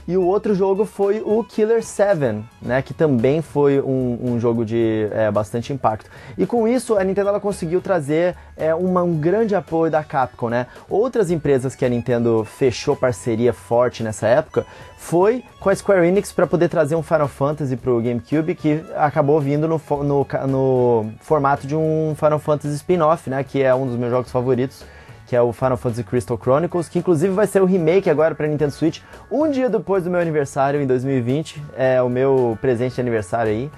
[0.07, 4.65] E o outro jogo foi o Killer 7, né, que também foi um, um jogo
[4.65, 6.09] de é, bastante impacto.
[6.37, 10.49] E com isso a Nintendo ela conseguiu trazer é, uma, um grande apoio da Capcom.
[10.49, 10.67] Né?
[10.89, 14.65] Outras empresas que a Nintendo fechou parceria forte nessa época
[14.97, 18.83] foi com a Square Enix para poder trazer um Final Fantasy para o GameCube que
[18.95, 23.87] acabou vindo no, no, no formato de um Final Fantasy spin-off, né, que é um
[23.87, 24.83] dos meus jogos favoritos
[25.31, 28.45] que é o Final Fantasy Crystal Chronicles, que inclusive vai ser o remake agora para
[28.47, 28.99] Nintendo Switch,
[29.31, 33.71] um dia depois do meu aniversário em 2020, é o meu presente de aniversário aí.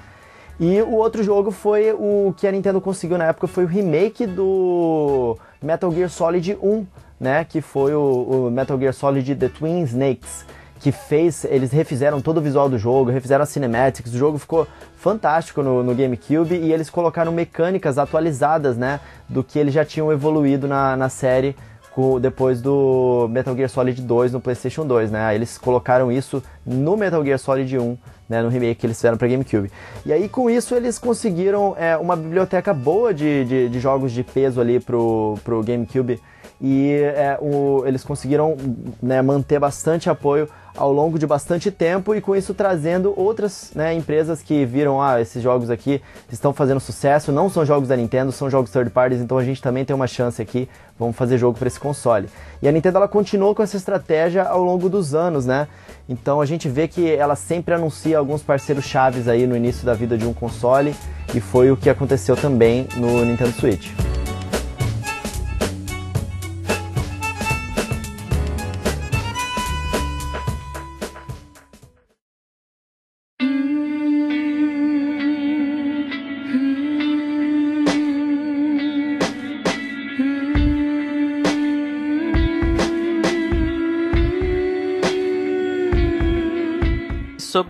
[0.59, 4.25] E o outro jogo foi o que a Nintendo conseguiu na época, foi o remake
[4.25, 6.87] do Metal Gear Solid 1,
[7.19, 10.47] né, que foi o, o Metal Gear Solid The Twin Snakes,
[10.83, 14.67] que fez, eles refizeram todo o visual do jogo, refizeram as cinematics, o jogo ficou
[14.97, 20.11] fantástico no, no GameCube e eles colocaram mecânicas atualizadas, né, do que eles já tinham
[20.11, 21.55] evoluído na, na série
[21.91, 26.97] com, depois do Metal Gear Solid 2 no PlayStation 2, né, eles colocaram isso no
[26.97, 29.71] Metal Gear Solid 1, né, no remake que eles fizeram para GameCube.
[30.05, 34.21] E aí com isso eles conseguiram é, uma biblioteca boa de, de, de, jogos de
[34.21, 36.21] peso ali pro, pro GameCube
[36.59, 38.57] e é, o, eles conseguiram
[39.01, 43.93] né, manter bastante apoio ao longo de bastante tempo e com isso trazendo outras né,
[43.93, 48.31] empresas que viram, ah, esses jogos aqui estão fazendo sucesso, não são jogos da Nintendo,
[48.31, 51.57] são jogos third parties, então a gente também tem uma chance aqui, vamos fazer jogo
[51.57, 52.27] para esse console.
[52.61, 55.67] E a Nintendo ela continuou com essa estratégia ao longo dos anos, né?
[56.07, 59.93] Então a gente vê que ela sempre anuncia alguns parceiros chaves aí no início da
[59.93, 60.95] vida de um console
[61.33, 63.91] e foi o que aconteceu também no Nintendo Switch.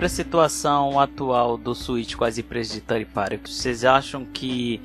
[0.03, 4.81] Sobre a situação atual do Switch com as empresas de party, vocês acham que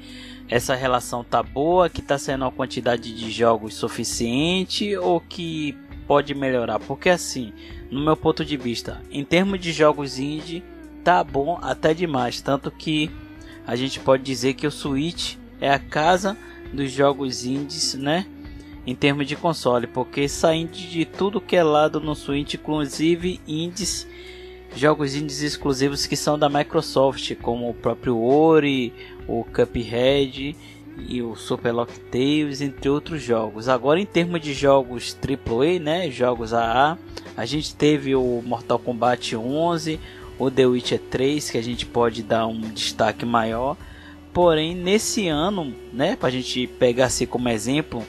[0.49, 5.77] essa relação tá boa, que tá sendo uma quantidade de jogos suficiente ou que
[6.07, 6.79] pode melhorar?
[6.79, 7.53] Porque assim,
[7.91, 10.63] no meu ponto de vista, em termos de jogos indie,
[11.03, 13.11] tá bom até demais, tanto que
[13.67, 16.37] a gente pode dizer que o Switch é a casa
[16.73, 18.25] dos jogos indies, né?
[18.87, 24.07] Em termos de console, porque saindo de tudo que é lado no Switch, inclusive indies
[24.75, 28.93] jogos indies exclusivos que são da Microsoft, como o próprio Ori,
[29.27, 30.57] o Cuphead
[31.07, 33.69] e o Super Lock Tales, entre outros jogos.
[33.69, 36.99] Agora, em termos de jogos AAA, né, jogos AA,
[37.37, 40.01] a gente teve o Mortal Kombat 11,
[40.39, 43.77] o The Witcher 3, que a gente pode dar um destaque maior.
[44.33, 48.05] Porém, nesse ano, né, para a gente pegar assim como exemplo,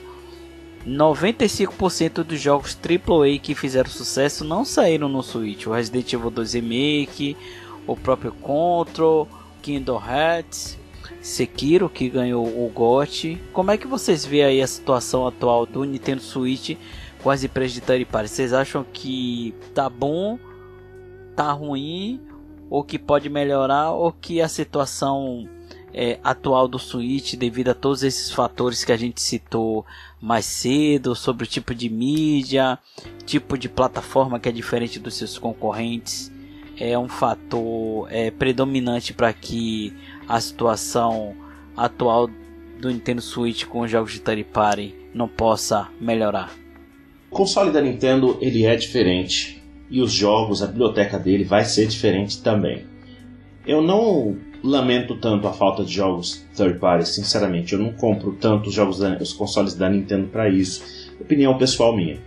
[0.88, 5.68] 95% dos jogos AAA que fizeram sucesso não saíram no Switch.
[5.68, 7.38] O Resident Evil 2 Remake,
[7.86, 9.28] o próprio Control,
[9.62, 10.78] Kingdom Hearts,
[11.22, 13.38] Sekiro que ganhou o GOT.
[13.52, 16.78] Como é que vocês veem aí a situação atual do Nintendo Switch
[17.22, 18.30] com as empresas de third party?
[18.30, 20.39] Vocês acham que tá bom,
[21.36, 22.22] tá ruim,
[22.70, 25.50] ou que pode melhorar, ou que a situação
[25.93, 29.86] é, atual do Switch, devido a todos esses fatores que a gente citou
[30.21, 32.78] mais cedo, sobre o tipo de mídia,
[33.25, 36.32] tipo de plataforma que é diferente dos seus concorrentes,
[36.78, 39.93] é um fator é, predominante para que
[40.28, 41.36] a situação
[41.75, 42.30] atual
[42.80, 46.52] do Nintendo Switch com os jogos de third party não possa melhorar.
[47.30, 51.88] O console da Nintendo ele é diferente e os jogos, a biblioteca dele vai ser
[51.88, 52.86] diferente também.
[53.65, 57.74] Eu não lamento tanto a falta de jogos third party, sinceramente.
[57.74, 61.10] Eu não compro tanto os jogos da, os consoles da Nintendo para isso.
[61.19, 62.19] Opinião pessoal minha.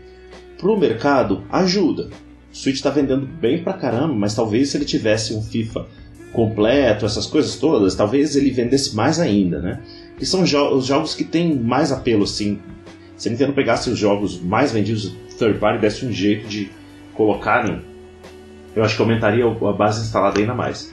[0.59, 2.11] Pro mercado, ajuda.
[2.53, 5.87] O Switch está vendendo bem pra caramba, mas talvez se ele tivesse um FIFA
[6.33, 9.81] completo, essas coisas todas, talvez ele vendesse mais ainda, né?
[10.19, 12.59] Que são jo os jogos que têm mais apelo, assim.
[13.17, 16.71] Se a Nintendo pegasse os jogos mais vendidos third party, desse um jeito de
[17.15, 17.83] colocarem,
[18.75, 20.91] eu acho que aumentaria a base instalada ainda mais.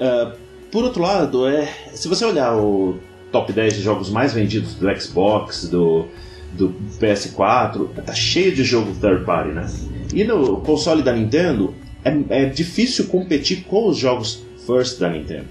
[0.00, 0.32] Uh,
[0.70, 2.98] por outro lado, é, se você olhar o
[3.30, 6.06] top 10 de jogos mais vendidos do Xbox, do,
[6.52, 9.66] do PS4, tá cheio de jogo third party, né?
[10.14, 15.46] E no console da Nintendo, é, é difícil competir com os jogos first da Nintendo.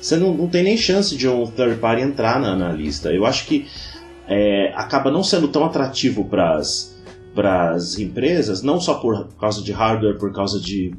[0.00, 3.12] Você não, não tem nem chance de um third party entrar na, na lista.
[3.12, 3.66] Eu acho que
[4.28, 10.18] é, acaba não sendo tão atrativo para as empresas, não só por causa de hardware,
[10.18, 10.92] por causa de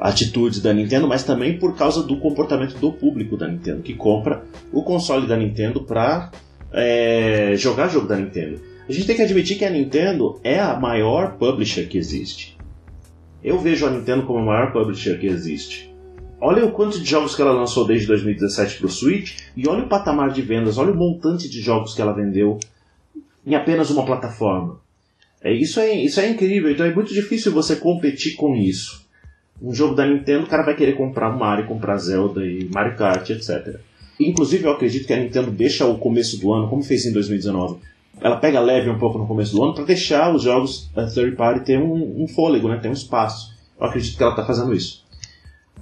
[0.00, 4.42] atitudes da Nintendo, mas também por causa do comportamento do público da Nintendo, que compra
[4.72, 6.30] o console da Nintendo para
[6.72, 8.58] é, jogar jogo da Nintendo.
[8.88, 12.56] A gente tem que admitir que a Nintendo é a maior publisher que existe.
[13.44, 15.94] Eu vejo a Nintendo como a maior publisher que existe.
[16.40, 19.84] Olha o quanto de jogos que ela lançou desde 2017 para o Switch e olha
[19.84, 22.58] o patamar de vendas, olha o montante de jogos que ela vendeu
[23.46, 24.80] em apenas uma plataforma.
[25.42, 28.99] É, isso, é, isso é incrível, então é muito difícil você competir com isso
[29.62, 33.28] um jogo da Nintendo, o cara vai querer comprar Mario, comprar Zelda e Mario Kart,
[33.30, 33.80] etc.
[34.18, 37.78] Inclusive, eu acredito que a Nintendo deixa o começo do ano, como fez em 2019,
[38.20, 41.36] ela pega leve um pouco no começo do ano para deixar os jogos da third
[41.36, 42.78] party ter um, um, fôlego, né?
[42.78, 43.54] ter um espaço.
[43.78, 45.04] Eu acredito que ela está fazendo isso.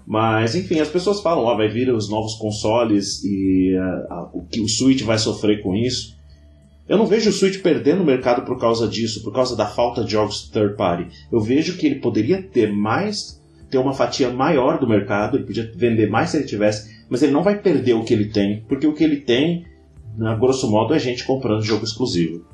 [0.07, 4.61] Mas, enfim, as pessoas falam, ó, vai vir os novos consoles e uh, o que
[4.61, 6.17] o Switch vai sofrer com isso.
[6.89, 10.03] Eu não vejo o Switch perdendo o mercado por causa disso, por causa da falta
[10.03, 11.09] de jogos third party.
[11.31, 13.38] Eu vejo que ele poderia ter mais,
[13.71, 17.33] ter uma fatia maior do mercado, ele podia vender mais se ele tivesse, mas ele
[17.33, 19.67] não vai perder o que ele tem, porque o que ele tem,
[20.17, 22.45] na grosso modo, é gente comprando jogo exclusivo.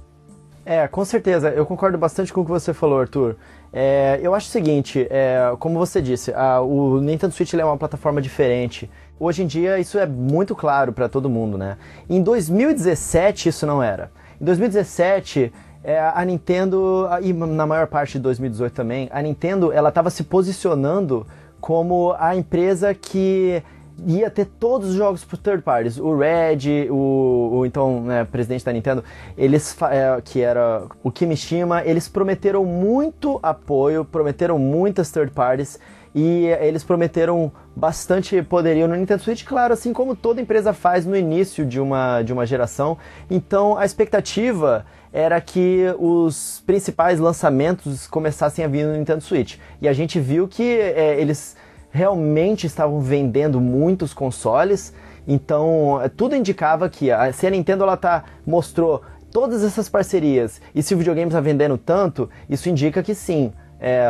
[0.66, 1.50] É, com certeza.
[1.50, 3.36] Eu concordo bastante com o que você falou, Arthur.
[3.70, 7.76] É, eu acho o seguinte, é, como você disse, a, o Nintendo Switch é uma
[7.76, 8.88] plataforma diferente.
[9.20, 11.76] Hoje em dia isso é muito claro para todo mundo, né?
[12.08, 14.10] Em 2017 isso não era.
[14.40, 15.52] Em 2017
[15.84, 20.24] é, a Nintendo e na maior parte de 2018 também, a Nintendo ela estava se
[20.24, 21.26] posicionando
[21.60, 23.62] como a empresa que
[24.06, 25.98] ia ter todos os jogos para third parties.
[25.98, 29.04] O Red, o, o então né, presidente da Nintendo,
[29.36, 35.78] eles é, que era o Kimishima, eles prometeram muito apoio, prometeram muitas third parties
[36.14, 41.16] e eles prometeram bastante poderio no Nintendo Switch, claro, assim como toda empresa faz no
[41.16, 42.96] início de uma, de uma geração.
[43.28, 49.58] Então a expectativa era que os principais lançamentos começassem a vir no Nintendo Switch.
[49.82, 51.56] E a gente viu que é, eles
[51.90, 54.94] realmente estavam vendendo muitos consoles,
[55.26, 60.82] então tudo indicava que a, se a Nintendo ela tá, mostrou todas essas parcerias e
[60.82, 64.04] se o videogame está vendendo tanto, isso indica que sim, é,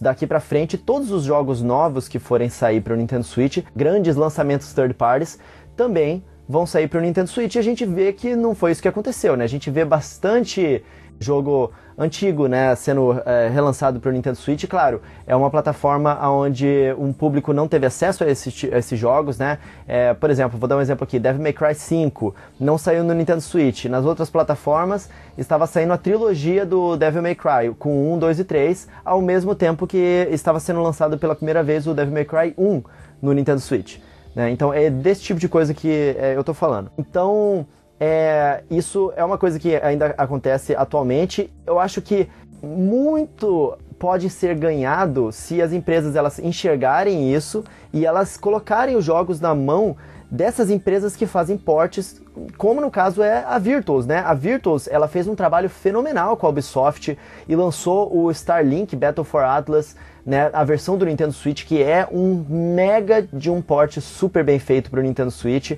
[0.00, 4.16] daqui para frente todos os jogos novos que forem sair para o Nintendo Switch, grandes
[4.16, 5.38] lançamentos third parties,
[5.76, 7.54] também vão sair para o Nintendo Switch.
[7.54, 9.44] E a gente vê que não foi isso que aconteceu, né?
[9.44, 10.82] A gente vê bastante
[11.20, 14.64] jogo antigo, né, sendo é, relançado para o Nintendo Switch.
[14.66, 16.66] Claro, é uma plataforma onde
[16.98, 19.58] um público não teve acesso a, esse, a esses jogos, né?
[19.86, 23.12] É, por exemplo, vou dar um exemplo aqui: Devil May Cry 5 não saiu no
[23.12, 23.84] Nintendo Switch.
[23.84, 28.44] Nas outras plataformas estava saindo a trilogia do Devil May Cry com 1, 2 e
[28.44, 32.54] 3, ao mesmo tempo que estava sendo lançado pela primeira vez o Devil May Cry
[32.56, 32.82] 1
[33.20, 33.98] no Nintendo Switch.
[34.34, 34.50] Né?
[34.50, 36.90] Então é desse tipo de coisa que é, eu estou falando.
[36.96, 37.66] Então
[38.00, 41.52] é, isso é uma coisa que ainda acontece atualmente.
[41.66, 42.26] Eu acho que
[42.62, 49.38] muito pode ser ganhado se as empresas elas enxergarem isso e elas colocarem os jogos
[49.38, 49.94] na mão
[50.30, 52.22] dessas empresas que fazem portes,
[52.56, 54.20] como no caso é a Virtuos, né?
[54.20, 59.24] A Virtuos, ela fez um trabalho fenomenal com a Ubisoft e lançou o Starlink Battle
[59.24, 60.48] for Atlas, né?
[60.52, 64.90] A versão do Nintendo Switch que é um mega de um porte super bem feito
[64.90, 65.72] para o Nintendo Switch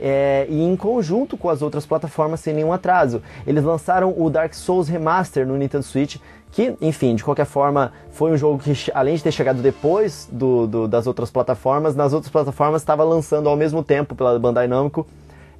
[0.00, 3.22] é, e em conjunto com as outras plataformas sem nenhum atraso.
[3.46, 6.16] Eles lançaram o Dark Souls Remaster no Nintendo Switch,
[6.52, 10.66] que, enfim, de qualquer forma, foi um jogo que, além de ter chegado depois do,
[10.66, 15.06] do das outras plataformas, nas outras plataformas estava lançando ao mesmo tempo pela Bandai Namco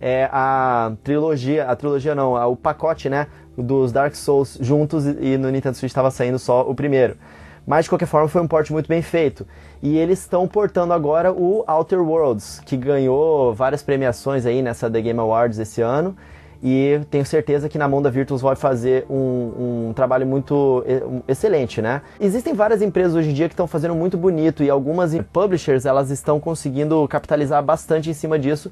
[0.01, 5.51] é, a trilogia, a trilogia não, o pacote, né, dos Dark Souls juntos e no
[5.51, 7.17] Nintendo Switch estava saindo só o primeiro.
[7.67, 9.47] Mas de qualquer forma foi um port muito bem feito.
[9.83, 15.01] E eles estão portando agora o Outer Worlds, que ganhou várias premiações aí nessa The
[15.01, 16.17] Game Awards esse ano.
[16.63, 20.85] E tenho certeza que na mão da Virtuos vai fazer um, um trabalho muito
[21.29, 22.01] excelente, né?
[22.19, 26.11] Existem várias empresas hoje em dia que estão fazendo muito bonito e algumas publishers elas
[26.11, 28.71] estão conseguindo capitalizar bastante em cima disso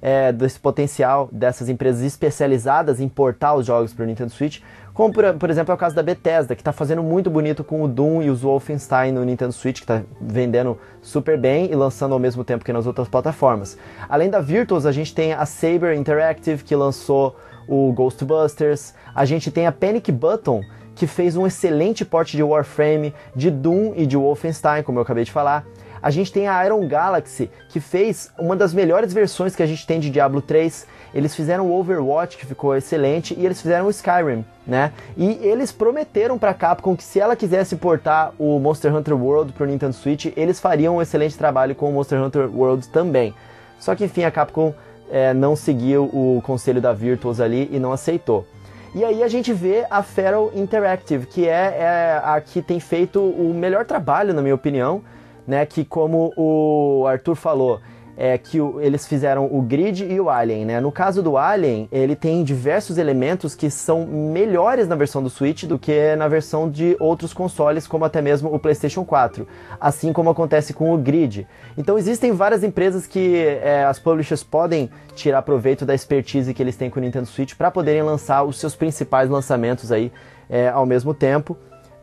[0.00, 4.60] é, desse potencial dessas empresas especializadas em portar os jogos para o Nintendo Switch,
[4.96, 7.82] como por, por, exemplo é o caso da Bethesda, que está fazendo muito bonito com
[7.82, 12.14] o Doom e os Wolfenstein no Nintendo Switch, que está vendendo super bem e lançando
[12.14, 13.76] ao mesmo tempo que nas outras plataformas.
[14.08, 17.36] Além da Virtuos, a gente tem a Saber Interactive, que lançou
[17.68, 20.62] o Ghostbusters, a gente tem a Panic Button,
[20.94, 25.24] que fez um excelente porte de Warframe, de Doom e de Wolfenstein, como eu acabei
[25.24, 25.66] de falar.
[26.02, 29.86] A gente tem a Iron Galaxy, que fez uma das melhores versões que a gente
[29.86, 30.86] tem de Diablo 3.
[31.14, 34.92] Eles fizeram o Overwatch, que ficou excelente, e eles fizeram o Skyrim, né?
[35.16, 39.66] E eles prometeram para Capcom que se ela quisesse portar o Monster Hunter World pro
[39.66, 43.34] Nintendo Switch, eles fariam um excelente trabalho com o Monster Hunter World também.
[43.78, 44.74] Só que enfim, a Capcom
[45.10, 48.46] é, não seguiu o conselho da Virtuos ali e não aceitou.
[48.94, 53.20] E aí a gente vê a Feral Interactive, que é, é a que tem feito
[53.20, 55.02] o melhor trabalho, na minha opinião,
[55.46, 55.64] né?
[55.66, 57.80] Que como o Arthur falou,
[58.16, 60.80] é que o, eles fizeram o Grid e o Alien, né?
[60.80, 65.64] No caso do Alien, ele tem diversos elementos que são melhores na versão do Switch
[65.64, 69.46] do que na versão de outros consoles, como até mesmo o PlayStation 4,
[69.78, 71.46] assim como acontece com o Grid.
[71.76, 76.76] Então existem várias empresas que é, as publishers podem tirar proveito da expertise que eles
[76.76, 80.10] têm com o Nintendo Switch para poderem lançar os seus principais lançamentos aí
[80.48, 81.56] é, ao mesmo tempo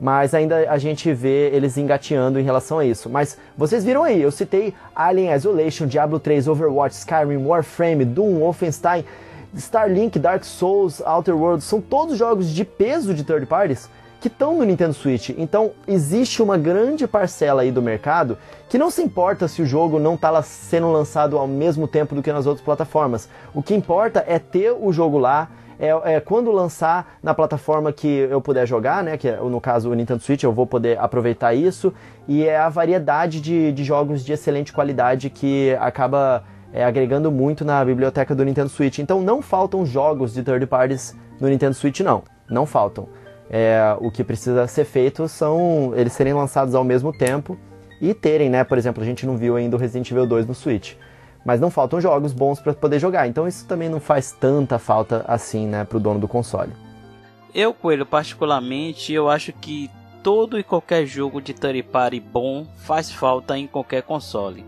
[0.03, 3.09] mas ainda a gente vê eles engateando em relação a isso.
[3.09, 9.05] Mas vocês viram aí, eu citei Alien Isolation, Diablo 3, Overwatch, Skyrim, Warframe, Doom, Wolfenstein,
[9.55, 13.89] Starlink, Dark Souls, Outer Worlds, são todos jogos de peso de third parties
[14.19, 15.29] que estão no Nintendo Switch.
[15.37, 18.37] Então existe uma grande parcela aí do mercado
[18.67, 22.21] que não se importa se o jogo não está sendo lançado ao mesmo tempo do
[22.21, 23.29] que nas outras plataformas.
[23.53, 25.47] O que importa é ter o jogo lá,
[25.83, 29.17] é, é, quando lançar na plataforma que eu puder jogar, né?
[29.17, 31.93] Que é, no caso o Nintendo Switch, eu vou poder aproveitar isso.
[32.25, 37.65] E é a variedade de, de jogos de excelente qualidade que acaba é, agregando muito
[37.65, 38.99] na biblioteca do Nintendo Switch.
[38.99, 42.23] Então não faltam jogos de third parties no Nintendo Switch, não.
[42.49, 43.09] Não faltam.
[43.49, 47.57] É, o que precisa ser feito são eles serem lançados ao mesmo tempo
[47.99, 48.63] e terem, né?
[48.63, 50.93] Por exemplo, a gente não viu ainda o Resident Evil 2 no Switch.
[51.45, 53.27] Mas não faltam jogos bons para poder jogar.
[53.27, 56.71] Então isso também não faz tanta falta assim, né, pro dono do console.
[57.53, 59.89] Eu, Coelho, particularmente, eu acho que
[60.23, 64.65] todo e qualquer jogo de third party bom faz falta em qualquer console.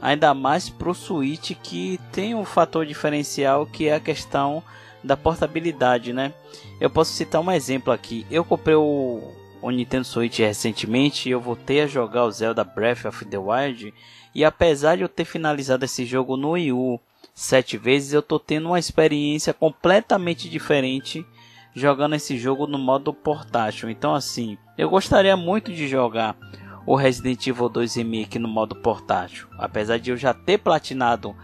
[0.00, 4.62] Ainda mais pro Switch que tem um fator diferencial que é a questão
[5.02, 6.32] da portabilidade, né?
[6.80, 8.26] Eu posso citar um exemplo aqui.
[8.30, 9.20] Eu comprei o,
[9.60, 13.94] o Nintendo Switch recentemente e eu voltei a jogar o Zelda Breath of the Wild
[14.34, 17.00] e apesar de eu ter finalizado esse jogo no Wii U
[17.34, 21.24] sete vezes, eu tô tendo uma experiência completamente diferente
[21.74, 23.88] jogando esse jogo no modo portátil.
[23.88, 26.36] Então assim, eu gostaria muito de jogar
[26.86, 31.34] o Resident Evil 2 Remake no modo portátil, apesar de eu já ter platinado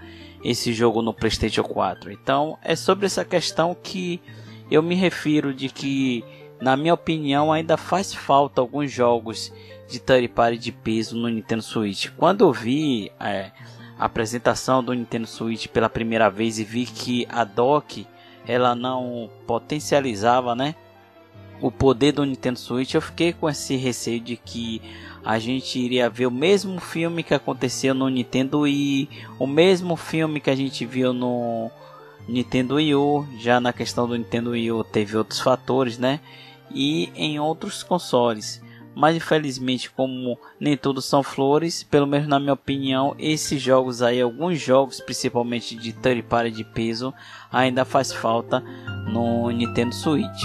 [0.42, 2.12] esse jogo no PlayStation 4.
[2.12, 4.20] Então, é sobre essa questão que
[4.70, 6.24] eu me refiro de que,
[6.60, 9.52] na minha opinião, ainda faz falta alguns jogos
[9.88, 12.08] de third party de peso no Nintendo Switch.
[12.16, 13.50] Quando eu vi é,
[13.98, 18.06] a apresentação do Nintendo Switch pela primeira vez e vi que a dock
[18.46, 20.74] ela não potencializava, né,
[21.60, 24.80] o poder do Nintendo Switch, eu fiquei com esse receio de que
[25.24, 30.40] a gente iria ver o mesmo filme que aconteceu no Nintendo Wii, o mesmo filme
[30.40, 31.70] que a gente viu no
[32.28, 36.20] Nintendo Wii U, já na questão do Nintendo Wii U teve outros fatores, né?
[36.70, 38.62] E em outros consoles.
[38.94, 44.20] Mas infelizmente, como nem tudo são flores, pelo menos na minha opinião, esses jogos aí,
[44.20, 47.14] alguns jogos, principalmente de third party de peso,
[47.52, 48.60] ainda faz falta
[49.06, 50.42] no Nintendo Switch.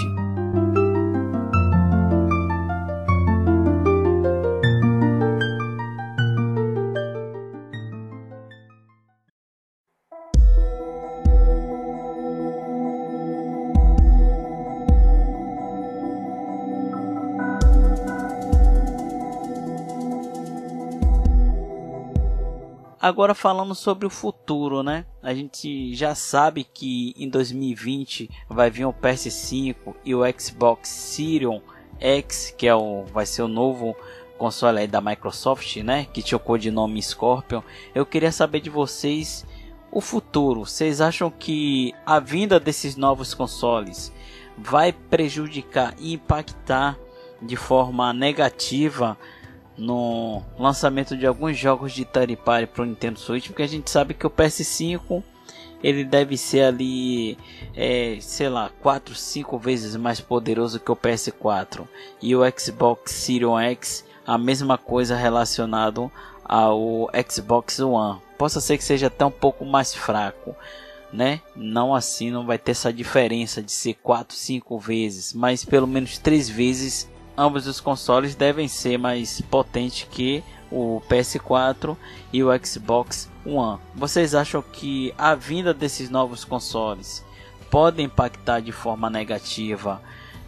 [23.04, 25.04] Agora falando sobre o futuro, né?
[25.22, 31.60] A gente já sabe que em 2020 vai vir o PS5 e o Xbox Series
[32.00, 33.94] X, que é o vai ser o novo
[34.38, 36.06] console aí da Microsoft, né?
[36.14, 37.60] Que trocou de nome Scorpion.
[37.94, 39.44] Eu queria saber de vocês
[39.92, 40.64] o futuro.
[40.64, 44.10] Vocês acham que a vinda desses novos consoles
[44.56, 46.98] vai prejudicar e impactar
[47.42, 49.18] de forma negativa
[49.76, 53.90] no lançamento de alguns jogos de third party para o Nintendo Switch, porque a gente
[53.90, 55.22] sabe que o PS5
[55.82, 57.36] ele deve ser ali,
[57.76, 61.86] é, sei lá, 4, 5 vezes mais poderoso que o PS4
[62.22, 66.10] e o Xbox Series X a mesma coisa relacionado
[66.42, 68.20] ao Xbox One.
[68.38, 70.56] Possa ser que seja até um pouco mais fraco,
[71.12, 71.40] né?
[71.54, 76.16] Não assim, não vai ter essa diferença de ser 4, 5 vezes, mas pelo menos
[76.16, 81.96] 3 vezes ambos os consoles devem ser mais potentes que o PS4
[82.32, 83.78] e o Xbox One.
[83.94, 87.24] Vocês acham que a vinda desses novos consoles
[87.70, 90.00] pode impactar de forma negativa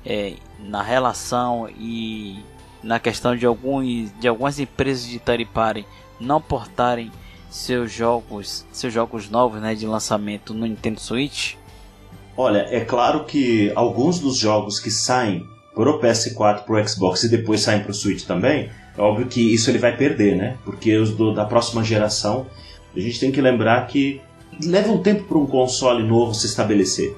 [0.05, 2.43] é, na relação e
[2.83, 5.87] na questão de, alguns, de algumas empresas de third party
[6.21, 7.11] não portarem
[7.51, 11.55] seus jogos, seus jogos novos né, de lançamento no Nintendo Switch?
[12.37, 15.47] Olha, é claro que alguns dos jogos que saem
[15.77, 19.77] pro PS4, pro Xbox e depois saem pro Switch também, é óbvio que isso ele
[19.77, 20.57] vai perder, né?
[20.65, 22.47] Porque os do, da próxima geração,
[22.97, 24.23] a gente tem que lembrar que
[24.65, 27.15] leva um tempo para um console novo se estabelecer.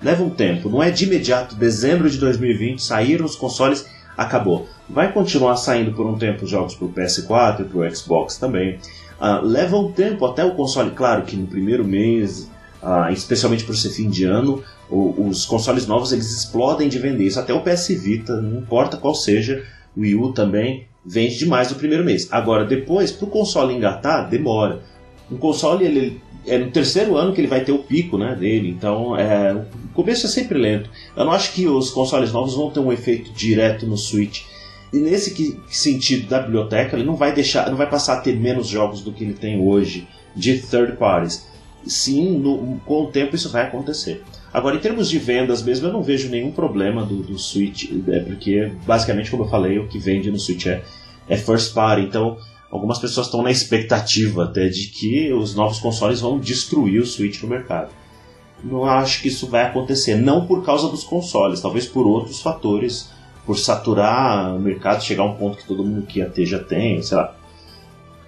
[0.00, 3.84] Leva um tempo, não é de imediato, dezembro de 2020 saíram os consoles,
[4.16, 4.68] acabou.
[4.88, 8.78] Vai continuar saindo por um tempo jogos pro PS4 e pro Xbox também.
[9.20, 12.48] Uh, leva um tempo até o console, claro que no primeiro mês,
[12.80, 17.24] uh, especialmente por ser fim de ano, o, os consoles novos eles explodem de vender.
[17.24, 19.64] Isso até o PS Vita, não importa qual seja,
[19.96, 22.28] o Wii U também vende demais no primeiro mês.
[22.30, 24.82] Agora, depois, para o console engatar, demora.
[25.30, 28.70] Um console, ele, é no terceiro ano que ele vai ter o pico né, dele,
[28.70, 30.90] então é, o começo é sempre lento.
[31.16, 34.42] Eu não acho que os consoles novos vão ter um efeito direto no Switch.
[34.92, 38.36] E nesse que, sentido da biblioteca, ele não vai deixar, não vai passar a ter
[38.36, 40.06] menos jogos do que ele tem hoje
[40.36, 41.46] de third parties.
[41.86, 44.22] Sim, no, com o tempo isso vai acontecer.
[44.54, 48.20] Agora, em termos de vendas mesmo, eu não vejo nenhum problema do, do Switch, é
[48.20, 50.80] porque basicamente, como eu falei, o que vende no Switch é,
[51.28, 52.02] é first party.
[52.02, 52.36] Então,
[52.70, 57.42] algumas pessoas estão na expectativa até de que os novos consoles vão destruir o Switch
[57.42, 57.90] no mercado.
[58.62, 60.14] não acho que isso vai acontecer.
[60.14, 63.10] Não por causa dos consoles, talvez por outros fatores,
[63.44, 66.60] por saturar o mercado, chegar a um ponto que todo mundo que ia ter já
[66.60, 67.34] tem, sei lá.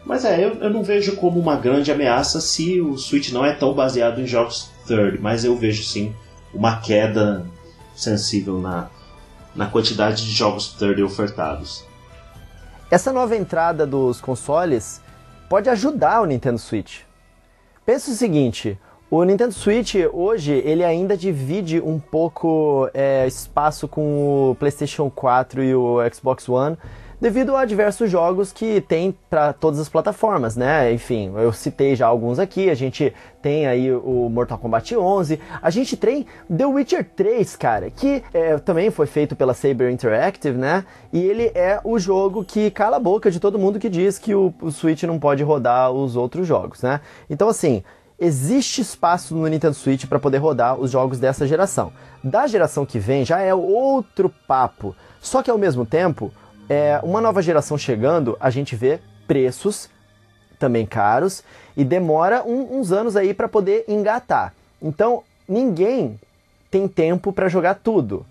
[0.05, 3.53] Mas é, eu, eu não vejo como uma grande ameaça se o Switch não é
[3.53, 6.15] tão baseado em jogos third, mas eu vejo sim
[6.53, 7.47] uma queda
[7.95, 8.89] sensível na,
[9.55, 11.85] na quantidade de jogos third ofertados.
[12.91, 15.01] Essa nova entrada dos consoles
[15.49, 17.01] pode ajudar o Nintendo Switch.
[17.85, 18.79] Pensa o seguinte,
[19.11, 25.63] o Nintendo Switch hoje ele ainda divide um pouco é, espaço com o PlayStation 4
[25.63, 26.77] e o Xbox One
[27.21, 30.93] devido a diversos jogos que tem para todas as plataformas, né?
[30.93, 35.71] Enfim, eu citei já alguns aqui, a gente tem aí o Mortal Kombat 11, a
[35.71, 40.85] gente tem The Witcher 3, cara, que é, também foi feito pela Saber Interactive, né?
[41.13, 44.35] E ele é o jogo que cala a boca de todo mundo que diz que
[44.35, 47.01] o, o Switch não pode rodar os outros jogos, né?
[47.31, 47.83] Então, assim,
[48.19, 51.93] existe espaço no Nintendo Switch para poder rodar os jogos dessa geração.
[52.23, 54.95] Da geração que vem já é outro papo.
[55.21, 56.33] Só que ao mesmo tempo,
[56.69, 59.89] é, uma nova geração chegando, a gente vê preços
[60.59, 61.43] também caros
[61.77, 64.53] e demora um, uns anos aí para poder engatar.
[64.81, 66.19] Então ninguém
[66.71, 68.27] tem tempo para jogar tudo,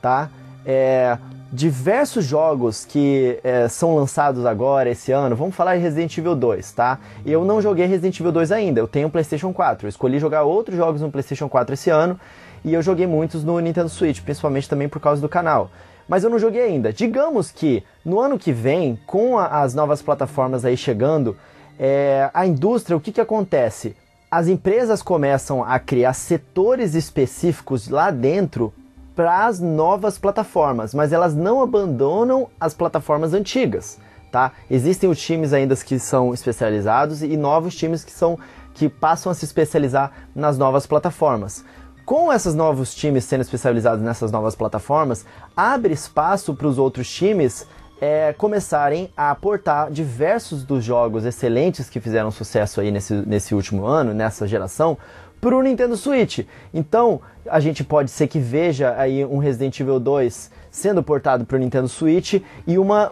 [0.00, 0.30] tá?
[0.64, 1.18] É,
[1.52, 6.72] diversos jogos que é, são lançados agora esse ano, vamos falar de Resident Evil 2,
[6.72, 6.98] tá?
[7.24, 9.86] Eu não joguei Resident Evil 2 ainda, eu tenho um PlayStation 4.
[9.86, 12.18] Eu escolhi jogar outros jogos no PlayStation 4 esse ano
[12.64, 15.70] e eu joguei muitos no Nintendo Switch, principalmente também por causa do canal
[16.08, 16.92] mas eu não joguei ainda.
[16.92, 21.36] Digamos que no ano que vem, com a, as novas plataformas aí chegando,
[21.78, 23.96] é, a indústria, o que, que acontece?
[24.30, 28.72] As empresas começam a criar setores específicos lá dentro
[29.14, 33.98] para as novas plataformas, mas elas não abandonam as plataformas antigas,
[34.32, 34.52] tá?
[34.68, 38.38] Existem os times ainda que são especializados e novos times que são
[38.74, 41.64] que passam a se especializar nas novas plataformas.
[42.04, 45.24] Com esses novos times sendo especializados nessas novas plataformas,
[45.56, 47.66] abre espaço para os outros times
[47.98, 53.86] é, começarem a aportar diversos dos jogos excelentes que fizeram sucesso aí nesse, nesse último
[53.86, 54.98] ano, nessa geração,
[55.40, 56.40] para o Nintendo Switch.
[56.74, 61.56] Então, a gente pode ser que veja aí um Resident Evil 2 sendo portado para
[61.56, 62.34] o Nintendo Switch
[62.66, 63.10] e uma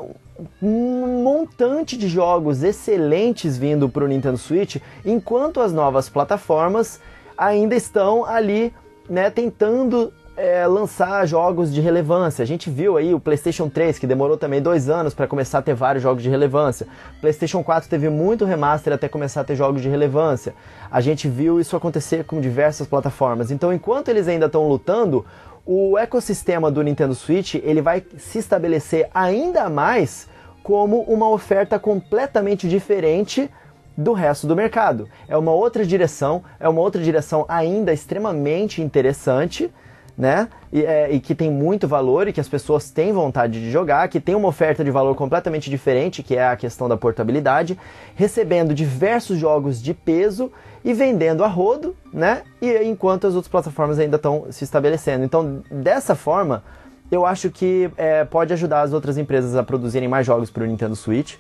[0.61, 7.01] um montante de jogos excelentes vindo para o Nintendo Switch, enquanto as novas plataformas
[7.47, 8.73] ainda estão ali
[9.09, 12.43] né, tentando é, lançar jogos de relevância.
[12.43, 15.63] A gente viu aí o PlayStation 3, que demorou também dois anos para começar a
[15.63, 16.87] ter vários jogos de relevância.
[17.21, 20.55] PlayStation 4 teve muito remaster até começar a ter jogos de relevância.
[20.91, 23.51] A gente viu isso acontecer com diversas plataformas.
[23.51, 25.25] Então, enquanto eles ainda estão lutando,
[25.67, 30.29] o ecossistema do Nintendo Switch ele vai se estabelecer ainda mais
[30.63, 33.51] como uma oferta completamente diferente
[33.97, 35.09] do resto do mercado.
[35.29, 39.71] É uma outra direção, é uma outra direção ainda extremamente interessante,
[40.17, 40.49] né?
[40.73, 44.09] E, é, e, que tem muito valor e que as pessoas têm vontade de jogar,
[44.09, 47.79] que tem uma oferta de valor completamente diferente, que é a questão da portabilidade,
[48.15, 50.53] recebendo diversos jogos de peso
[50.85, 52.43] e vendendo a rodo, né?
[52.61, 55.25] E enquanto as outras plataformas ainda estão se estabelecendo.
[55.25, 56.63] Então, dessa forma,
[57.11, 60.67] eu acho que é, pode ajudar as outras empresas a produzirem mais jogos para o
[60.67, 61.37] Nintendo Switch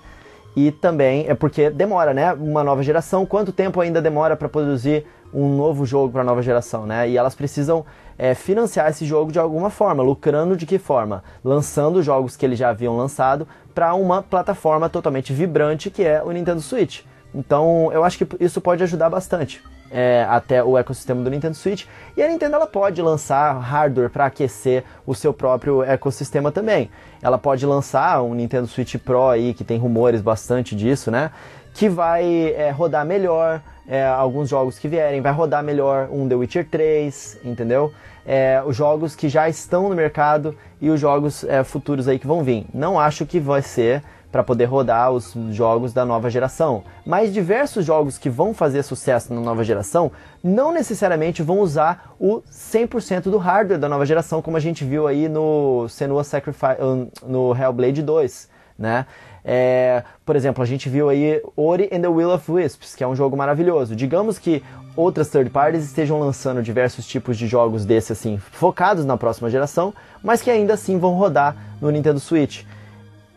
[0.54, 2.32] e também é porque demora, né?
[2.34, 6.42] Uma nova geração, quanto tempo ainda demora para produzir um novo jogo para a nova
[6.42, 7.08] geração, né?
[7.08, 7.84] E elas precisam
[8.18, 11.24] é, financiar esse jogo de alguma forma, lucrando de que forma?
[11.42, 16.30] Lançando jogos que eles já haviam lançado para uma plataforma totalmente vibrante que é o
[16.30, 17.00] Nintendo Switch.
[17.34, 19.62] Então, eu acho que isso pode ajudar bastante
[19.92, 21.84] é, até o ecossistema do Nintendo Switch.
[22.16, 26.90] E a Nintendo ela pode lançar hardware para aquecer o seu próprio ecossistema também.
[27.20, 31.30] Ela pode lançar um Nintendo Switch Pro aí, que tem rumores bastante disso, né?
[31.74, 36.34] Que vai é, rodar melhor é, alguns jogos que vierem, vai rodar melhor um The
[36.34, 37.92] Witcher 3, entendeu?
[38.24, 42.26] É, os jogos que já estão no mercado e os jogos é, futuros aí que
[42.26, 42.66] vão vir.
[42.72, 44.02] Não acho que vai ser
[44.32, 46.82] para poder rodar os jogos da nova geração.
[47.04, 50.10] Mas diversos jogos que vão fazer sucesso na nova geração
[50.42, 55.06] não necessariamente vão usar o 100% do hardware da nova geração, como a gente viu
[55.06, 56.78] aí no Senua Sacrifice,
[57.26, 59.06] no Hellblade 2, né?
[59.44, 63.06] É, por exemplo, a gente viu aí Ori and the Will of Wisps, que é
[63.06, 63.94] um jogo maravilhoso.
[63.94, 64.62] Digamos que
[64.96, 69.92] outras third parties estejam lançando diversos tipos de jogos desse assim, focados na próxima geração,
[70.22, 72.64] mas que ainda assim vão rodar no Nintendo Switch.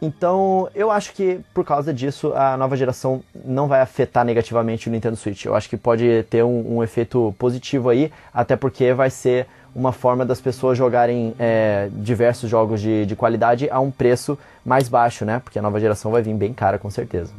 [0.01, 4.91] Então, eu acho que por causa disso a nova geração não vai afetar negativamente o
[4.91, 5.45] Nintendo Switch.
[5.45, 9.91] Eu acho que pode ter um, um efeito positivo aí, até porque vai ser uma
[9.91, 15.25] forma das pessoas jogarem é, diversos jogos de, de qualidade a um preço mais baixo,
[15.25, 15.39] né?
[15.39, 17.33] Porque a nova geração vai vir bem cara, com certeza.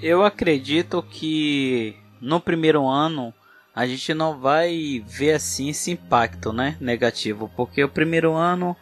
[0.00, 3.32] Eu acredito que no primeiro ano
[3.74, 8.76] a gente não vai ver assim esse impacto, né, negativo, porque o primeiro ano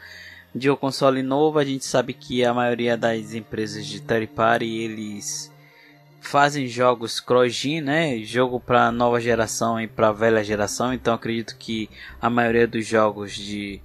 [0.55, 4.67] de um console novo, a gente sabe que a maioria das empresas de third party
[4.67, 5.51] eles
[6.21, 8.19] fazem jogos cross-gen, né?
[8.19, 10.93] Jogo para nova geração e para velha geração.
[10.93, 11.89] Então acredito que
[12.21, 13.81] a maioria dos jogos de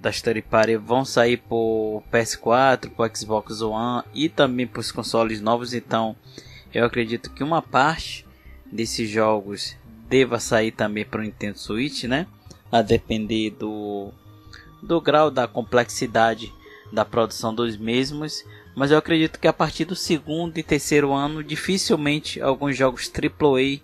[0.00, 5.40] das third party vão sair por PS4, por Xbox One e também para os consoles
[5.40, 5.74] novos.
[5.74, 6.14] Então
[6.72, 8.24] eu acredito que uma parte
[8.70, 9.76] desses jogos
[10.08, 12.26] deva sair também para o Nintendo Switch, né?
[12.70, 14.12] A depender do
[14.86, 16.52] do grau da complexidade
[16.92, 21.42] da produção dos mesmos, mas eu acredito que a partir do segundo e terceiro ano,
[21.42, 23.80] dificilmente alguns jogos AAA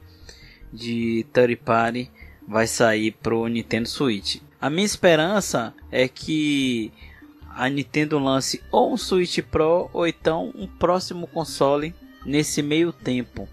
[0.73, 2.11] de third party
[2.47, 4.41] vai sair para o Nintendo Switch.
[4.61, 6.93] A minha esperança é que
[7.51, 11.95] a Nintendo lance ou um Switch Pro ou então um próximo console
[12.25, 13.49] nesse meio tempo.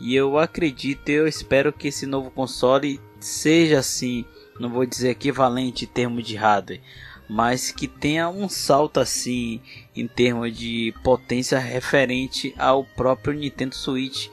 [0.00, 4.24] E eu acredito, eu espero que esse novo console seja assim
[4.58, 6.80] não vou dizer equivalente em termos de hardware,
[7.28, 9.60] mas que tenha um salto assim
[9.94, 14.28] em termos de potência referente ao próprio Nintendo Switch,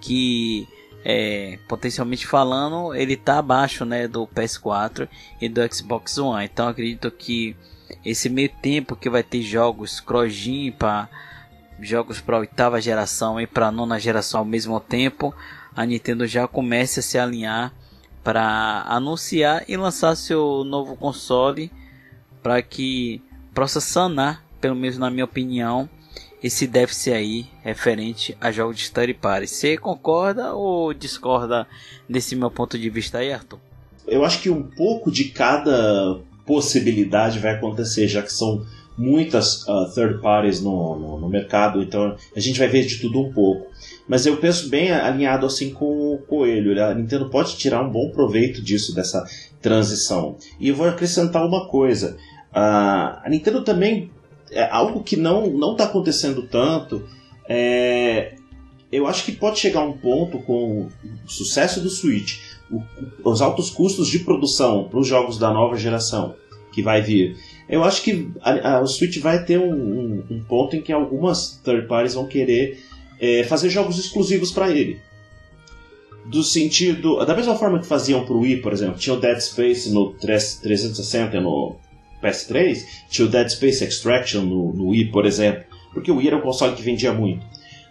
[0.00, 0.68] que
[1.04, 5.08] é, potencialmente falando ele está abaixo né, do PS4
[5.40, 6.44] e do Xbox One.
[6.44, 7.56] Então acredito que
[8.04, 11.08] esse meio tempo que vai ter jogos cross-gen para
[11.80, 15.34] jogos para oitava geração e para nona geração ao mesmo tempo,
[15.74, 17.72] a Nintendo já começa a se alinhar
[18.22, 21.70] para anunciar e lançar seu novo console
[22.42, 23.22] para que
[23.54, 25.88] possa sanar, pelo menos na minha opinião,
[26.42, 29.46] esse déficit aí referente a jogos de third party.
[29.46, 31.66] Você concorda ou discorda
[32.08, 33.60] desse meu ponto de vista aí, Arthur?
[34.06, 38.66] Eu acho que um pouco de cada possibilidade vai acontecer, já que são
[38.98, 43.20] muitas uh, third parties no, no, no, mercado, então a gente vai ver de tudo
[43.20, 43.70] um pouco.
[44.08, 46.82] Mas eu penso bem alinhado assim com o Coelho.
[46.82, 49.24] A Nintendo pode tirar um bom proveito disso, dessa
[49.60, 50.36] transição.
[50.58, 52.16] E eu vou acrescentar uma coisa.
[52.52, 54.10] A Nintendo também,
[54.50, 57.06] é algo que não não está acontecendo tanto,
[57.48, 58.34] é,
[58.90, 60.88] eu acho que pode chegar um ponto com
[61.24, 62.38] o sucesso do Switch,
[62.70, 62.82] o,
[63.24, 66.34] os altos custos de produção para os jogos da nova geração
[66.72, 67.36] que vai vir.
[67.68, 70.92] Eu acho que a, a, o Switch vai ter um, um, um, ponto em que
[70.92, 72.82] algumas third parties vão querer
[73.22, 74.98] é, fazer jogos exclusivos para ele.
[76.26, 77.24] Do sentido.
[77.24, 81.40] Da mesma forma que faziam pro Wii, por exemplo, tinha o Dead Space no 360
[81.40, 81.76] no
[82.20, 86.36] PS3, tinha o Dead Space Extraction no, no Wii, por exemplo, porque o Wii era
[86.36, 87.44] um console que vendia muito.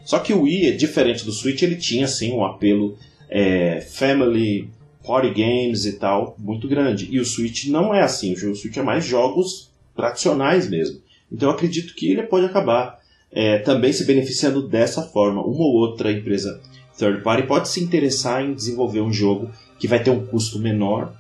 [0.03, 2.97] Só que o Wii, diferente do Switch, ele tinha assim um apelo
[3.29, 4.69] é, family,
[5.05, 7.07] party games e tal muito grande.
[7.09, 8.33] E o Switch não é assim.
[8.33, 10.99] O Switch é mais jogos tradicionais mesmo.
[11.31, 13.00] Então eu acredito que ele pode acabar
[13.31, 15.41] é, também se beneficiando dessa forma.
[15.41, 16.59] Uma ou outra empresa
[16.97, 21.11] third party pode se interessar em desenvolver um jogo que vai ter um custo menor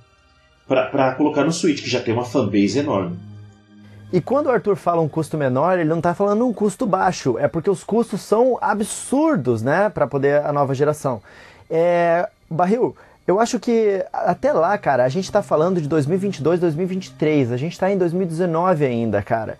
[0.67, 3.17] para colocar no Switch, que já tem uma fanbase enorme.
[4.13, 7.37] E quando o Arthur fala um custo menor, ele não está falando um custo baixo,
[7.37, 11.21] é porque os custos são absurdos, né, para poder a nova geração.
[11.69, 12.95] É, Barril,
[13.25, 17.71] eu acho que até lá, cara, a gente está falando de 2022, 2023, a gente
[17.71, 19.57] está em 2019 ainda, cara.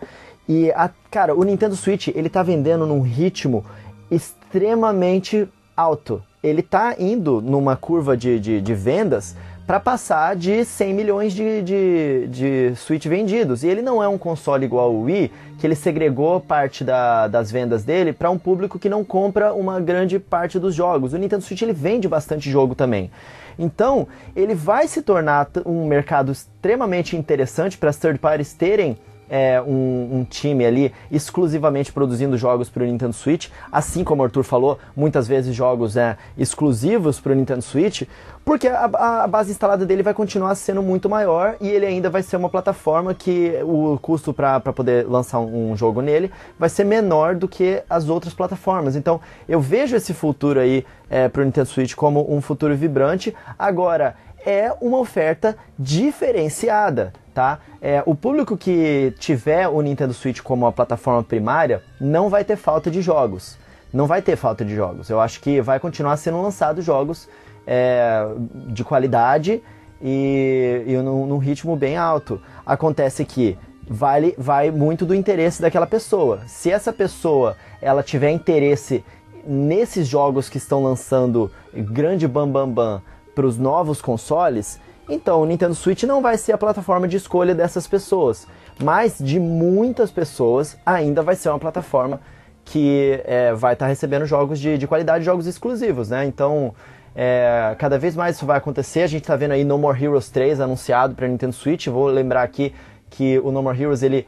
[0.48, 3.66] E, a, cara, o Nintendo Switch, ele tá vendendo num ritmo
[4.10, 6.22] extremamente alto.
[6.44, 9.36] Ele tá indo numa curva de, de, de vendas
[9.66, 13.64] para passar de 100 milhões de, de, de Switch vendidos.
[13.64, 17.52] E ele não é um console igual ao Wii, que ele segregou parte da, das
[17.52, 21.14] vendas dele para um público que não compra uma grande parte dos jogos.
[21.14, 23.10] O Nintendo Switch ele vende bastante jogo também.
[23.58, 28.98] Então, ele vai se tornar um mercado extremamente interessante para as third parties terem
[29.32, 34.26] é, um, um, time ali exclusivamente produzindo jogos para o Nintendo Switch, assim como o
[34.26, 38.04] Arthur falou, muitas vezes jogos é, exclusivos para o Nintendo Switch,
[38.44, 42.22] porque a, a, base instalada dele vai continuar sendo muito maior e ele ainda vai
[42.22, 46.30] ser uma plataforma que o custo para poder lançar um, um jogo nele
[46.60, 48.98] vai ser menor do que as outras plataformas.
[48.98, 53.34] Então eu vejo esse futuro aí é, para o Nintendo Switch como um futuro vibrante.
[53.58, 54.16] Agora,
[54.46, 57.60] é uma oferta diferenciada tá?
[57.82, 62.56] É, o público que tiver o Nintendo Switch como a plataforma primária não vai ter
[62.56, 63.58] falta de jogos.
[63.92, 65.10] Não vai ter falta de jogos.
[65.10, 67.28] Eu acho que vai continuar sendo lançados jogos
[67.66, 68.26] é,
[68.68, 69.62] de qualidade
[70.02, 72.42] e, e num, num, ritmo bem alto.
[72.66, 76.42] Acontece que vale, vai muito do interesse daquela pessoa.
[76.48, 79.04] Se essa pessoa ela tiver interesse
[79.46, 83.02] nesses jogos que estão lançando grande bam bam bam
[83.34, 84.80] para os novos consoles,
[85.10, 88.48] então, o Nintendo Switch não vai ser a plataforma de escolha dessas pessoas,
[88.82, 92.22] mas de muitas pessoas ainda vai ser uma plataforma
[92.64, 96.26] que é, vai estar tá recebendo jogos de, de qualidade, jogos exclusivos, né?
[96.26, 96.74] Então,
[97.14, 99.02] É, cada vez mais isso vai acontecer.
[99.02, 101.88] A gente está vendo aí No More Heroes 3 anunciado para Nintendo Switch.
[101.88, 102.74] Vou lembrar aqui
[103.10, 104.26] que o No More Heroes ele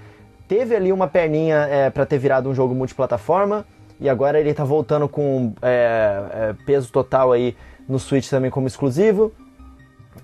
[0.50, 3.66] teve ali uma perninha é, para ter virado um jogo multiplataforma
[4.02, 7.56] e agora ele está voltando com é, é, peso total aí
[7.88, 9.32] no Switch também como exclusivo.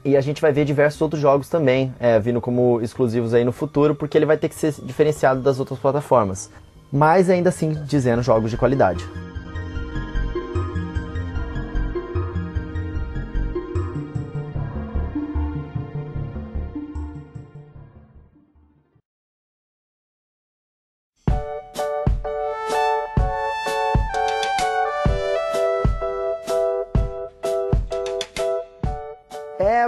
[0.03, 3.51] E a gente vai ver diversos outros jogos também é, vindo como exclusivos aí no
[3.51, 6.49] futuro, porque ele vai ter que ser diferenciado das outras plataformas.
[6.91, 9.05] Mas ainda assim dizendo jogos de qualidade.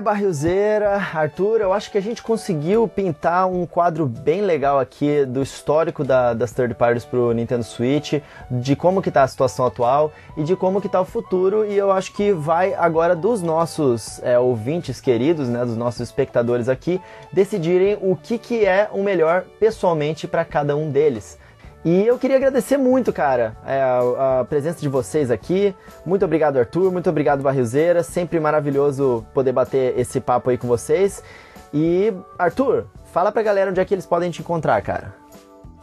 [0.01, 5.41] Barrilzeira, Arthur, eu acho que a gente conseguiu pintar um quadro bem legal aqui do
[5.41, 10.11] histórico da, das third parties pro Nintendo Switch, de como que tá a situação atual
[10.35, 14.21] e de como que tá o futuro, e eu acho que vai agora dos nossos
[14.23, 16.99] é, ouvintes queridos, né, dos nossos espectadores aqui,
[17.31, 21.39] decidirem o que, que é o melhor pessoalmente para cada um deles.
[21.83, 25.73] E eu queria agradecer muito, cara, é, a, a, presença de vocês aqui.
[26.05, 26.91] Muito obrigado, Arthur.
[26.91, 28.03] Muito obrigado, Barrilzeira.
[28.03, 31.23] Sempre maravilhoso poder bater esse papo aí com vocês.
[31.73, 35.15] E, Arthur, fala pra galera onde é que eles podem te encontrar, cara.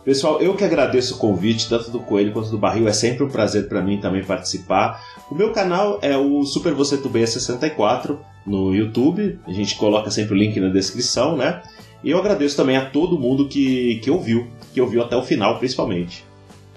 [0.05, 2.87] Pessoal, eu que agradeço o convite, tanto do Coelho quanto do Barril.
[2.87, 5.03] É sempre um prazer para mim também participar.
[5.31, 9.39] O meu canal é o Super Você Tubeia 64 no YouTube.
[9.47, 11.61] A gente coloca sempre o link na descrição, né?
[12.03, 15.59] E eu agradeço também a todo mundo que, que ouviu que ouviu até o final,
[15.59, 16.25] principalmente.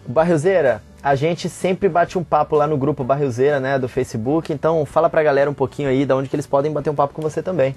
[0.08, 4.84] Barrilzeira, a gente sempre bate um papo lá no grupo Barrilzeira, né, do Facebook, então
[4.86, 7.22] fala pra galera um pouquinho aí de onde que eles podem bater um papo com
[7.22, 7.76] você também.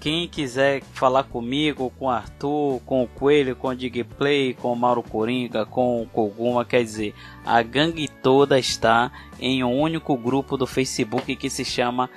[0.00, 4.76] Quem quiser falar comigo, com o Arthur, com o Coelho, com o Digplay, com o
[4.76, 7.14] Mauro Coringa, com o Koguma, quer dizer,
[7.44, 9.10] a gangue toda está
[9.40, 12.08] em um único grupo do Facebook que se chama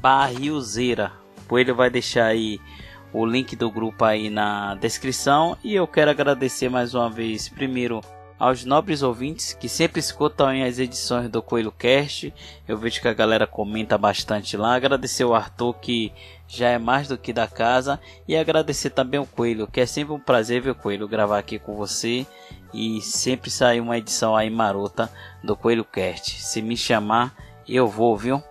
[0.00, 1.12] Barrilzeira.
[1.44, 2.60] O Coelho vai deixar aí
[3.12, 5.56] o link do grupo aí na descrição.
[5.62, 8.00] E eu quero agradecer mais uma vez, primeiro,
[8.38, 12.34] aos nobres ouvintes que sempre escutam as edições do Coelho Cast.
[12.66, 14.74] Eu vejo que a galera comenta bastante lá.
[14.74, 16.12] Agradecer o Arthur que
[16.48, 20.12] já é mais do que da casa e agradecer também o Coelho, que é sempre
[20.12, 22.26] um prazer ver o Coelho gravar aqui com você
[22.74, 25.08] e sempre sair uma edição aí marota
[25.44, 26.42] do Coelho Cast.
[26.42, 27.34] Se me chamar,
[27.68, 28.42] eu vou, viu?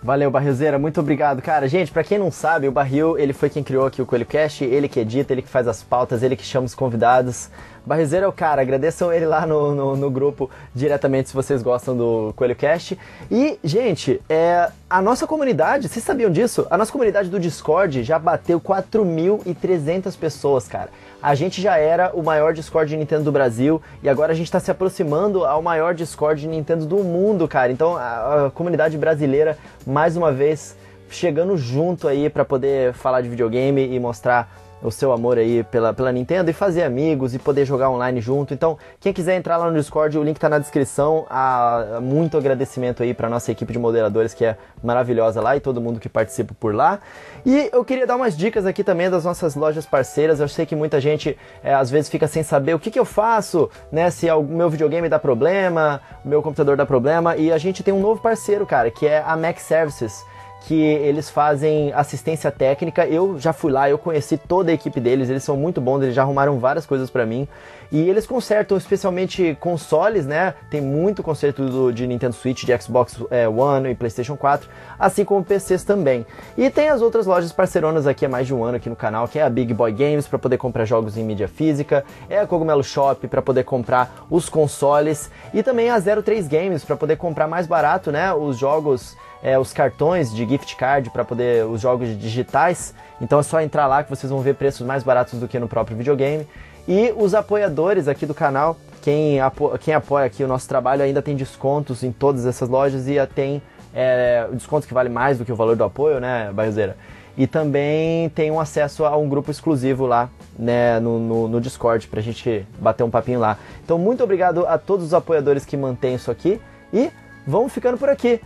[0.00, 1.42] Valeu, Barrilzeira, muito obrigado.
[1.42, 4.24] Cara, gente, para quem não sabe, o Barril, ele foi quem criou aqui o Coelho
[4.24, 7.50] Cast, ele que edita, ele que faz as pautas, ele que chama os convidados.
[7.88, 11.96] Barrizeiro é o cara, agradeçam ele lá no, no, no, grupo diretamente se vocês gostam
[11.96, 12.98] do Coelho Cast.
[13.30, 16.66] E, gente, é, a nossa comunidade, vocês sabiam disso?
[16.70, 20.90] A nossa comunidade do Discord já bateu 4.300 pessoas, cara.
[21.22, 24.60] A gente já era o maior Discord Nintendo do Brasil e agora a gente está
[24.60, 27.72] se aproximando ao maior Discord Nintendo do mundo, cara.
[27.72, 30.76] Então a, a comunidade brasileira, mais uma vez,
[31.08, 35.92] chegando junto aí para poder falar de videogame e mostrar o seu amor aí pela,
[35.92, 38.54] pela Nintendo e fazer amigos e poder jogar online junto.
[38.54, 41.26] Então, quem quiser entrar lá no Discord, o link tá na descrição.
[41.28, 45.80] Ah, muito agradecimento aí para nossa equipe de moderadores que é maravilhosa lá e todo
[45.80, 47.00] mundo que participa por lá.
[47.44, 50.40] E eu queria dar umas dicas aqui também das nossas lojas parceiras.
[50.40, 53.04] Eu sei que muita gente é, às vezes fica sem saber o que, que eu
[53.04, 54.10] faço, né?
[54.10, 57.36] Se o meu videogame dá problema, o meu computador dá problema.
[57.36, 60.24] E a gente tem um novo parceiro, cara, que é a Mac Services
[60.62, 63.06] que eles fazem assistência técnica.
[63.06, 66.14] Eu já fui lá, eu conheci toda a equipe deles, eles são muito bons, eles
[66.14, 67.48] já arrumaram várias coisas para mim.
[67.90, 70.52] E eles consertam especialmente consoles, né?
[70.70, 75.24] Tem muito conserto do, de Nintendo Switch, de Xbox é, One e PlayStation 4, assim
[75.24, 76.26] como PCs também.
[76.56, 79.26] E tem as outras lojas parceironas aqui há mais de um ano aqui no canal,
[79.26, 82.46] que é a Big Boy Games para poder comprar jogos em mídia física, é a
[82.46, 87.48] Cogumelo Shop para poder comprar os consoles e também a 03 Games para poder comprar
[87.48, 88.34] mais barato, né?
[88.34, 92.94] Os jogos é, os cartões de gift card para poder os jogos digitais.
[93.20, 95.68] Então é só entrar lá que vocês vão ver preços mais baratos do que no
[95.68, 96.46] próprio videogame.
[96.86, 101.20] E os apoiadores aqui do canal, quem, apo quem apoia aqui o nosso trabalho ainda
[101.20, 103.60] tem descontos em todas essas lojas e tem
[103.94, 106.96] é, descontos que vale mais do que o valor do apoio, né, Barrozeira?
[107.36, 110.28] E também tem um acesso a um grupo exclusivo lá
[110.58, 113.56] né, no, no, no Discord pra gente bater um papinho lá.
[113.84, 116.60] Então, muito obrigado a todos os apoiadores que mantêm isso aqui
[116.92, 117.10] e
[117.46, 118.40] vamos ficando por aqui.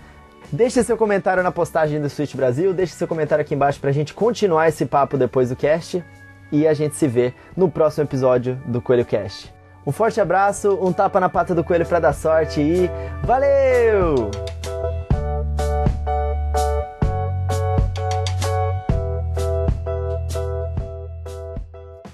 [0.53, 4.13] Deixe seu comentário na postagem do Switch Brasil, deixe seu comentário aqui embaixo pra gente
[4.13, 6.05] continuar esse papo depois do cast
[6.53, 9.51] e a gente se vê no próximo episódio do Coelho Cast.
[9.87, 12.91] Um forte abraço, um tapa na pata do coelho para dar sorte e
[13.25, 14.31] valeu!